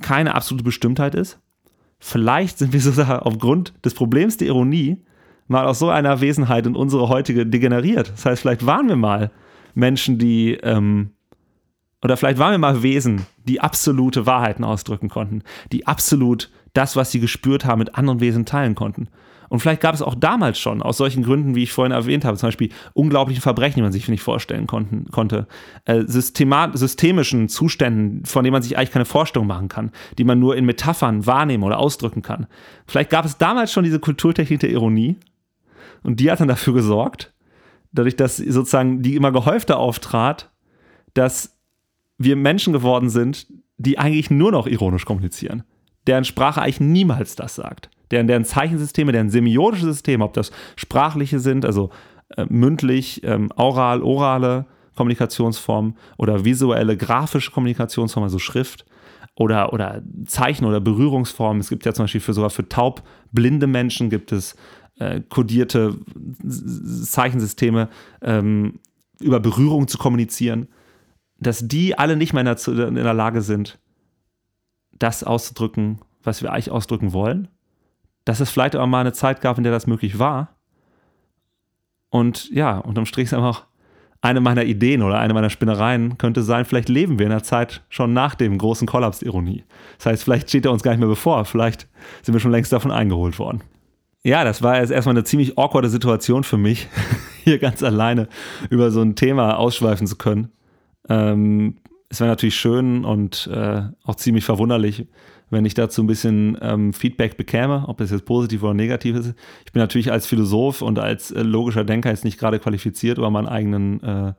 keine 0.01 0.35
absolute 0.35 0.65
Bestimmtheit 0.65 1.15
ist. 1.15 1.39
Vielleicht 1.99 2.59
sind 2.59 2.73
wir 2.73 2.81
sogar 2.83 3.27
aufgrund 3.27 3.73
des 3.85 3.95
Problems 3.95 4.37
der 4.37 4.49
Ironie 4.49 5.05
mal 5.47 5.67
aus 5.67 5.79
so 5.79 5.89
einer 5.89 6.21
Wesenheit 6.21 6.67
in 6.67 6.77
unsere 6.77 7.09
heutige 7.09 7.47
degeneriert. 7.47 8.11
Das 8.11 8.27
heißt, 8.27 8.43
vielleicht 8.43 8.67
waren 8.67 8.89
wir 8.89 8.97
mal 8.97 9.31
Menschen, 9.75 10.19
die, 10.19 10.53
ähm, 10.63 11.11
oder 12.03 12.17
vielleicht 12.17 12.39
waren 12.39 12.53
wir 12.53 12.59
mal 12.59 12.83
Wesen, 12.83 13.27
die 13.45 13.61
absolute 13.61 14.27
Wahrheiten 14.27 14.65
ausdrücken 14.65 15.09
konnten, 15.09 15.43
die 15.73 15.87
absolut 15.87 16.51
das, 16.75 16.97
was 16.97 17.11
sie 17.11 17.21
gespürt 17.21 17.65
haben, 17.65 17.79
mit 17.79 17.95
anderen 17.95 18.21
Wesen 18.21 18.45
teilen 18.45 18.75
konnten. 18.75 19.09
Und 19.49 19.61
vielleicht 19.61 19.81
gab 19.81 19.95
es 19.95 20.03
auch 20.03 20.15
damals 20.15 20.59
schon, 20.59 20.83
aus 20.83 20.97
solchen 20.97 21.23
Gründen, 21.23 21.55
wie 21.55 21.63
ich 21.63 21.73
vorhin 21.73 21.93
erwähnt 21.93 22.25
habe, 22.25 22.37
zum 22.37 22.49
Beispiel 22.49 22.71
unglaublichen 22.93 23.43
Verbrechen, 23.43 23.77
die 23.77 23.83
man 23.83 23.93
sich 23.93 24.09
nicht 24.09 24.23
vorstellen 24.23 24.67
konnten, 24.67 25.11
konnte, 25.11 25.47
äh, 25.85 26.03
systemischen 26.07 27.49
Zuständen, 27.49 28.25
von 28.25 28.45
denen 28.45 28.53
man 28.53 28.63
sich 28.63 28.77
eigentlich 28.77 28.91
keine 28.91 29.05
Vorstellung 29.05 29.47
machen 29.47 29.69
kann, 29.69 29.91
die 30.19 30.25
man 30.25 30.39
nur 30.39 30.57
in 30.57 30.65
Metaphern 30.65 31.27
wahrnehmen 31.27 31.65
oder 31.65 31.79
ausdrücken 31.79 32.23
kann. 32.23 32.47
Vielleicht 32.87 33.11
gab 33.11 33.25
es 33.25 33.39
damals 33.39 33.73
schon 33.73 33.85
diese 33.85 34.01
Kulturtechnik 34.01 34.61
der 34.61 34.71
Ironie 34.71 35.17
und 36.03 36.21
die 36.21 36.31
hat 36.31 36.41
dann 36.41 36.49
dafür 36.49 36.75
gesorgt, 36.75 37.33
dadurch, 37.93 38.17
dass 38.17 38.37
sozusagen 38.37 39.03
die 39.03 39.17
immer 39.17 39.33
gehäufter 39.33 39.79
auftrat, 39.79 40.51
dass 41.15 41.59
wir 42.19 42.37
Menschen 42.37 42.73
geworden 42.73 43.09
sind, 43.09 43.47
die 43.79 43.99
eigentlich 43.99 44.31
nur 44.31 44.53
noch 44.53 44.67
ironisch 44.67 45.05
kommunizieren, 45.05 45.63
deren 46.07 46.25
Sprache 46.25 46.63
eigentlich 46.63 46.81
niemals 46.81 47.37
das 47.37 47.55
sagt 47.55 47.91
deren, 48.11 48.27
deren 48.27 48.45
Zeichensysteme, 48.45 49.13
deren 49.13 49.31
semiotische 49.31 49.87
Systeme, 49.87 50.25
ob 50.25 50.33
das 50.33 50.51
sprachliche 50.77 51.41
sind, 51.41 51.65
also 51.65 51.91
äh, 52.37 52.47
mündlich, 52.49 53.23
ähm, 53.25 53.51
oral, 53.57 54.03
orale 54.03 54.67
Kommunikationsformen 54.97 55.97
oder 56.17 56.45
visuelle, 56.45 56.97
grafische 56.97 57.51
Kommunikationsformen, 57.51 58.27
also 58.27 58.39
Schrift 58.39 58.85
oder, 59.37 59.73
oder 59.73 60.03
Zeichen 60.27 60.65
oder 60.65 60.81
Berührungsformen. 60.81 61.61
Es 61.61 61.69
gibt 61.69 61.85
ja 61.85 61.93
zum 61.93 62.05
Beispiel 62.05 62.21
für 62.21 62.35
sogar 62.35 62.51
für 62.51 62.69
taub 62.69 63.03
blinde 63.31 63.67
Menschen 63.67 64.11
gibt 64.11 64.33
es 64.33 64.57
äh, 64.99 65.21
kodierte 65.21 65.97
Zeichensysteme, 66.49 67.89
ähm, 68.23 68.81
über 69.21 69.41
Berührung 69.41 69.87
zu 69.87 69.99
kommunizieren, 69.99 70.69
dass 71.39 71.67
die 71.67 71.97
alle 71.97 72.17
nicht 72.17 72.33
mehr 72.33 72.41
in 72.41 72.57
der, 72.77 72.89
in 72.89 72.95
der 72.95 73.15
Lage 73.15 73.43
sind, 73.43 73.79
das 74.99 75.25
auszudrücken, 75.25 76.01
was 76.23 76.43
wir 76.43 76.53
eigentlich 76.53 76.71
ausdrücken 76.71 77.13
wollen 77.13 77.49
dass 78.29 78.41
es 78.41 78.51
vielleicht 78.51 78.77
auch 78.77 78.87
mal 78.87 79.01
eine 79.01 79.15
Zeit 79.15 79.41
gab, 79.41 79.57
in 79.57 79.65
der 79.65 79.73
das 79.73 79.87
möglich 79.87 80.19
war. 80.19 80.55
Und 82.11 82.51
ja, 82.51 82.77
unterm 82.77 83.07
Strich 83.07 83.25
ist 83.25 83.35
einfach 83.35 83.65
eine 84.21 84.41
meiner 84.41 84.65
Ideen 84.65 85.03
oder 85.03 85.19
eine 85.19 85.33
meiner 85.33 85.49
Spinnereien 85.49 86.19
könnte 86.19 86.43
sein, 86.43 86.67
vielleicht 86.67 86.91
leben 86.91 87.19
wir 87.19 87.25
in 87.25 87.33
der 87.33 87.43
Zeit 87.43 87.83
schon 87.89 88.13
nach 88.13 88.35
dem 88.35 88.59
großen 88.59 88.87
Kollaps 88.87 89.23
Ironie. 89.23 89.65
Das 89.97 90.07
heißt, 90.07 90.25
vielleicht 90.25 90.51
steht 90.51 90.67
er 90.67 90.73
uns 90.73 90.83
gar 90.83 90.91
nicht 90.91 91.01
mehr 91.01 91.09
bevor, 91.09 91.47
vielleicht 91.47 91.87
sind 92.23 92.35
wir 92.35 92.41
schon 92.41 92.51
längst 92.51 92.71
davon 92.71 92.91
eingeholt 92.91 93.39
worden. 93.39 93.63
Ja, 94.25 94.45
das 94.45 94.61
war 94.63 94.79
jetzt 94.79 94.91
erstmal 94.91 95.15
eine 95.15 95.25
ziemlich 95.25 95.57
awkwarde 95.57 95.89
Situation 95.89 96.45
für 96.45 96.59
mich, 96.59 96.87
hier 97.45 97.59
ganz 97.59 97.83
alleine 97.83 98.29
über 98.69 98.91
so 98.91 99.01
ein 99.01 99.17
Thema 99.17 99.57
ausschweifen 99.57 100.07
zu 100.07 100.17
können. 100.17 100.53
Ähm, 101.09 101.77
es 102.09 102.21
wäre 102.21 102.31
natürlich 102.31 102.57
schön 102.57 103.05
und 103.05 103.49
äh, 103.53 103.83
auch 104.05 104.15
ziemlich 104.15 104.45
verwunderlich, 104.45 105.07
wenn 105.51 105.65
ich 105.65 105.75
dazu 105.75 106.03
ein 106.03 106.07
bisschen 106.07 106.59
ähm, 106.61 106.93
Feedback 106.93 107.37
bekäme, 107.37 107.85
ob 107.87 107.99
das 107.99 108.11
jetzt 108.11 108.25
positiv 108.25 108.63
oder 108.63 108.75
negativ 108.75 109.17
ist. 109.17 109.35
Ich 109.65 109.73
bin 109.73 109.81
natürlich 109.81 110.13
als 110.13 110.27
Philosoph 110.27 110.83
und 110.83 110.99
als 110.99 111.31
äh, 111.31 111.43
logischer 111.43 111.85
Denker 111.85 112.11
jetzt 112.11 112.25
nicht 112.25 112.39
gerade 112.39 112.59
qualifiziert 112.59 113.19
über 113.19 113.31
meinen 113.31 113.49
eigenen 113.49 114.03
äh, 114.03 114.33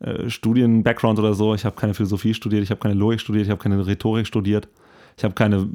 äh, 0.00 0.30
Studien-Background 0.30 1.18
oder 1.18 1.34
so. 1.34 1.54
Ich 1.54 1.64
habe 1.64 1.76
keine 1.76 1.94
Philosophie 1.94 2.34
studiert, 2.34 2.62
ich 2.62 2.70
habe 2.70 2.80
keine 2.80 2.94
Logik 2.94 3.20
studiert, 3.20 3.46
ich 3.46 3.50
habe 3.50 3.62
keine 3.62 3.86
Rhetorik 3.86 4.26
studiert. 4.26 4.68
Ich 5.16 5.22
habe 5.22 5.34
keine, 5.34 5.68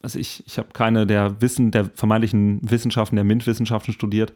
also 0.00 0.18
ich, 0.18 0.42
ich 0.46 0.56
habe 0.56 0.68
keine 0.72 1.06
der 1.06 1.42
Wissen, 1.42 1.70
der 1.70 1.84
vermeintlichen 1.94 2.60
Wissenschaften, 2.62 3.16
der 3.16 3.24
MINT-Wissenschaften 3.24 3.92
studiert. 3.92 4.32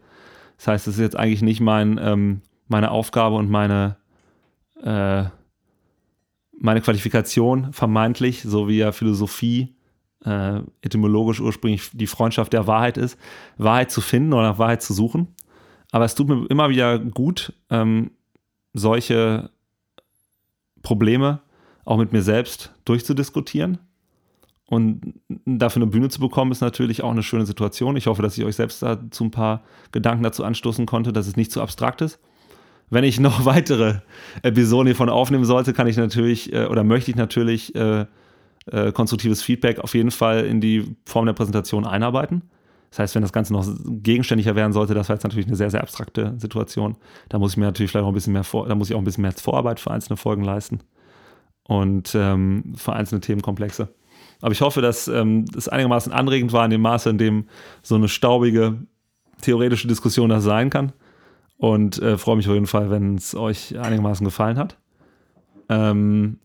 Das 0.59 0.69
heißt, 0.69 0.87
es 0.87 0.95
ist 0.95 1.01
jetzt 1.01 1.19
eigentlich 1.19 1.43
nicht 1.43 1.61
mein, 1.61 1.99
ähm, 2.03 2.43
meine 2.69 2.91
Aufgabe 2.91 3.37
und 3.37 3.51
meine, 3.51 3.97
äh, 4.83 5.25
meine 6.59 6.81
Qualifikation 6.81 7.73
vermeintlich, 7.73 8.43
so 8.43 8.69
wie 8.69 8.79
ja 8.79 8.93
Philosophie 8.93 9.75
äh, 10.25 10.61
etymologisch 10.83 11.41
ursprünglich 11.41 11.91
die 11.93 12.07
Freundschaft 12.07 12.53
der 12.53 12.67
Wahrheit 12.67 12.97
ist, 12.97 13.19
Wahrheit 13.59 13.91
zu 13.91 14.01
finden 14.01 14.33
oder 14.33 14.51
nach 14.51 14.59
Wahrheit 14.59 14.83
zu 14.83 14.95
suchen. 14.95 15.29
Aber 15.91 16.05
es 16.05 16.15
tut 16.15 16.29
mir 16.29 16.47
immer 16.51 16.71
wieder 16.71 16.99
gut, 16.99 17.53
ähm, 17.71 18.11
solche 18.73 19.51
Probleme 20.83 21.41
auch 21.85 21.99
mit 21.99 22.13
mir 22.13 22.23
selbst 22.23 22.73
durchzudiskutieren. 22.85 23.79
Und 24.67 25.21
dafür 25.45 25.83
eine 25.83 25.91
Bühne 25.91 26.09
zu 26.09 26.21
bekommen, 26.21 26.51
ist 26.51 26.63
natürlich 26.63 27.03
auch 27.03 27.11
eine 27.11 27.23
schöne 27.23 27.45
Situation. 27.45 27.97
Ich 27.97 28.07
hoffe, 28.07 28.23
dass 28.23 28.39
ich 28.39 28.45
euch 28.45 28.57
selbst 28.57 28.83
dazu 28.83 29.25
ein 29.25 29.31
paar 29.31 29.63
Gedanken 29.93 30.25
dazu 30.25 30.43
anstoßen 30.43 30.87
konnte, 30.87 31.13
dass 31.13 31.27
es 31.27 31.37
nicht 31.37 31.53
zu 31.53 31.61
abstrakt 31.61 32.01
ist. 32.01 32.19
Wenn 32.95 33.05
ich 33.05 33.19
noch 33.21 33.45
weitere 33.45 33.97
Episoden 34.43 34.87
hiervon 34.87 35.09
aufnehmen 35.09 35.45
sollte, 35.45 35.73
kann 35.73 35.87
ich 35.87 35.97
natürlich 35.97 36.53
äh, 36.53 36.67
oder 36.67 36.85
möchte 36.85 37.11
ich 37.11 37.17
natürlich 37.17 37.75
äh, 37.75 38.07
äh, 38.67 38.93
konstruktives 38.93 39.43
Feedback 39.43 39.81
auf 39.81 39.95
jeden 39.95 40.11
Fall 40.11 40.47
in 40.47 40.61
die 40.61 40.97
Form 41.05 41.27
der 41.27 41.33
Präsentation 41.35 41.85
einarbeiten. 41.85 42.43
Das 42.91 43.01
heißt, 43.01 43.15
wenn 43.17 43.23
das 43.23 43.33
Ganze 43.33 43.53
noch 43.53 43.67
gegenständiger 43.85 44.55
werden 44.55 44.73
sollte, 44.73 44.95
das 44.95 45.09
war 45.09 45.17
jetzt 45.17 45.25
natürlich 45.25 45.49
eine 45.49 45.57
sehr, 45.57 45.69
sehr 45.69 45.83
abstrakte 45.83 46.35
Situation. 46.39 46.97
Da 47.29 47.41
muss 47.41 47.53
ich 47.53 47.57
mir 47.57 47.65
natürlich 47.65 47.91
vielleicht 47.91 48.05
auch 48.05 48.09
ein 48.09 48.15
bisschen 48.15 48.33
mehr 48.33 48.45
vor, 48.45 48.69
da 48.69 48.77
muss 48.77 48.89
ich 48.89 48.95
auch 48.95 49.01
ein 49.01 49.05
bisschen 49.05 49.23
mehr 49.23 49.33
Vorarbeit 49.33 49.81
für 49.81 49.91
einzelne 49.91 50.17
Folgen 50.17 50.45
leisten 50.45 50.79
und 51.65 52.15
ähm, 52.15 52.75
für 52.77 52.93
einzelne 52.93 53.21
Themenkomplexe. 53.21 53.89
Aber 54.41 54.53
ich 54.53 54.61
hoffe, 54.61 54.81
dass 54.81 55.09
ähm, 55.09 55.47
es 55.57 55.69
einigermaßen 55.69 56.13
anregend 56.13 56.53
war 56.53 56.65
in 56.65 56.71
dem 56.71 56.83
Maße, 56.83 57.11
in 57.11 57.19
dem 57.19 57.47
so 57.83 57.97
eine 57.97 58.09
staubige 58.09 58.77
theoretische 59.41 59.89
Diskussion 59.89 60.31
das 60.31 60.45
sein 60.45 60.71
kann. 60.71 60.93
Und 61.65 61.99
äh, 62.03 62.19
freue 62.19 62.37
mich 62.37 62.47
auf 62.47 62.53
jeden 62.53 62.67
Fall, 62.67 62.91
wenn 62.91 63.15
es 63.15 63.35
euch 63.35 63.79
einigermaßen 63.79 64.23
gefallen 64.23 64.59
hat. 64.59 64.77
Ähm, 65.71 66.39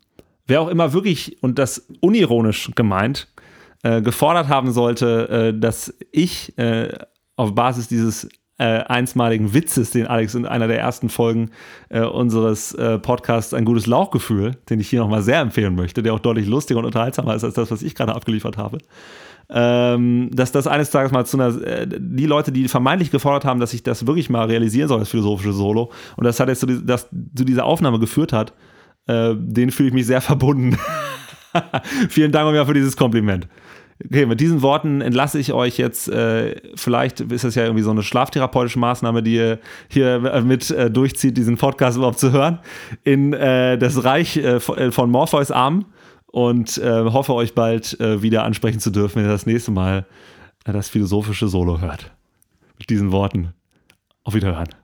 wer 0.47 0.62
auch 0.62 0.69
immer 0.69 0.93
wirklich, 0.93 1.43
und 1.43 1.60
das 1.60 1.89
unironisch 1.99 2.71
gemeint, 2.73 3.27
äh, 3.84 4.01
gefordert 4.01 4.47
haben 4.47 4.71
sollte, 4.71 5.27
äh, 5.27 5.60
dass 5.60 5.93
ich 6.13 6.58
äh, 6.58 6.97
auf 7.36 7.53
Basis 7.53 7.89
dieses 7.89 8.29
äh, 8.60 8.84
einmaligen 8.84 9.54
Witzes, 9.54 9.91
den 9.91 10.06
Alex 10.06 10.36
in 10.36 10.45
einer 10.45 10.67
der 10.67 10.80
ersten 10.80 11.10
Folgen 11.10 11.50
äh, 11.88 12.02
unseres 12.02 12.74
äh, 12.74 13.00
Podcasts 13.00 13.54
ein 13.54 13.65
gutes 13.65 13.88
Lauchgefühl, 13.88 14.58
den 14.69 14.80
ich 14.80 14.89
hier 14.89 15.00
nochmal 15.00 15.22
sehr 15.22 15.39
empfehlen 15.39 15.76
möchte, 15.76 16.04
der 16.04 16.13
auch 16.13 16.19
deutlich 16.19 16.45
lustiger 16.45 16.80
und 16.80 16.86
unterhaltsamer 16.86 17.34
ist 17.36 17.45
als 17.45 17.54
das, 17.56 17.72
was 17.72 17.82
ich 17.82 17.95
gerade 17.95 18.13
abgeliefert 18.13 18.58
habe. 18.58 18.80
Ähm, 19.52 20.30
dass 20.32 20.52
das 20.52 20.67
eines 20.67 20.91
Tages 20.91 21.12
mal 21.12 21.26
zu 21.26 21.38
einer, 21.38 21.63
äh, 21.63 21.88
die 21.89 22.26
Leute, 22.28 22.52
die 22.52 22.67
vermeintlich 22.67 23.10
gefordert 23.10 23.45
haben, 23.45 23.60
dass 23.60 23.74
ich 23.74 23.82
das 23.82 24.06
wirklich 24.06 24.30
mal 24.30 24.45
realisieren 24.45 24.89
soll, 24.89 25.00
das 25.00 25.10
philosophische 25.10 25.54
Solo, 25.54 25.91
und 26.17 26.26
das 26.26 26.39
hat 26.39 26.50
jetzt 26.50 26.60
zu, 26.60 26.67
das, 26.67 27.10
zu 27.10 27.45
dieser 27.45 27.65
Aufnahme 27.65 27.98
geführt 27.98 28.34
hat, 28.34 28.54
äh, 29.08 29.34
den 29.36 29.72
fühle 29.72 29.89
ich 29.89 29.95
mich 29.95 30.06
sehr 30.06 30.22
verbunden. 30.22 30.78
Vielen 32.10 32.32
Dank 32.32 32.67
für 32.67 32.74
dieses 32.74 32.95
Kompliment. 32.95 33.48
Okay, 34.05 34.25
mit 34.25 34.39
diesen 34.39 34.62
Worten 34.62 35.01
entlasse 35.01 35.39
ich 35.39 35.51
euch 35.51 35.77
jetzt. 35.77 36.07
Äh, 36.07 36.55
vielleicht 36.75 37.19
ist 37.19 37.43
das 37.43 37.55
ja 37.55 37.63
irgendwie 37.63 37.83
so 37.83 37.91
eine 37.91 38.01
schlaftherapeutische 38.01 38.79
Maßnahme, 38.79 39.21
die 39.21 39.35
ihr 39.35 39.59
hier 39.89 40.41
mit 40.43 40.71
äh, 40.71 40.89
durchzieht, 40.89 41.38
diesen 41.38 41.57
Podcast 41.57 41.97
überhaupt 41.97 42.19
zu 42.19 42.31
hören, 42.31 42.59
in 43.03 43.33
äh, 43.33 43.77
das 43.77 44.03
Reich 44.03 44.38
äh, 44.38 44.55
äh, 44.55 44.91
von 44.91 45.12
Morpheus 45.12 45.51
Arm 45.51 45.85
und 46.27 46.77
äh, 46.77 47.05
hoffe 47.05 47.33
euch 47.33 47.55
bald 47.55 47.97
wieder 47.99 48.43
ansprechen 48.43 48.79
zu 48.79 48.91
dürfen, 48.91 49.17
wenn 49.17 49.25
ihr 49.25 49.31
das 49.31 49.47
nächste 49.47 49.71
Mal 49.71 50.05
das 50.63 50.88
philosophische 50.88 51.47
Solo 51.47 51.81
hört. 51.81 52.12
Mit 52.77 52.89
diesen 52.89 53.12
Worten. 53.12 53.53
Auf 54.23 54.35
Wiederhören. 54.35 54.79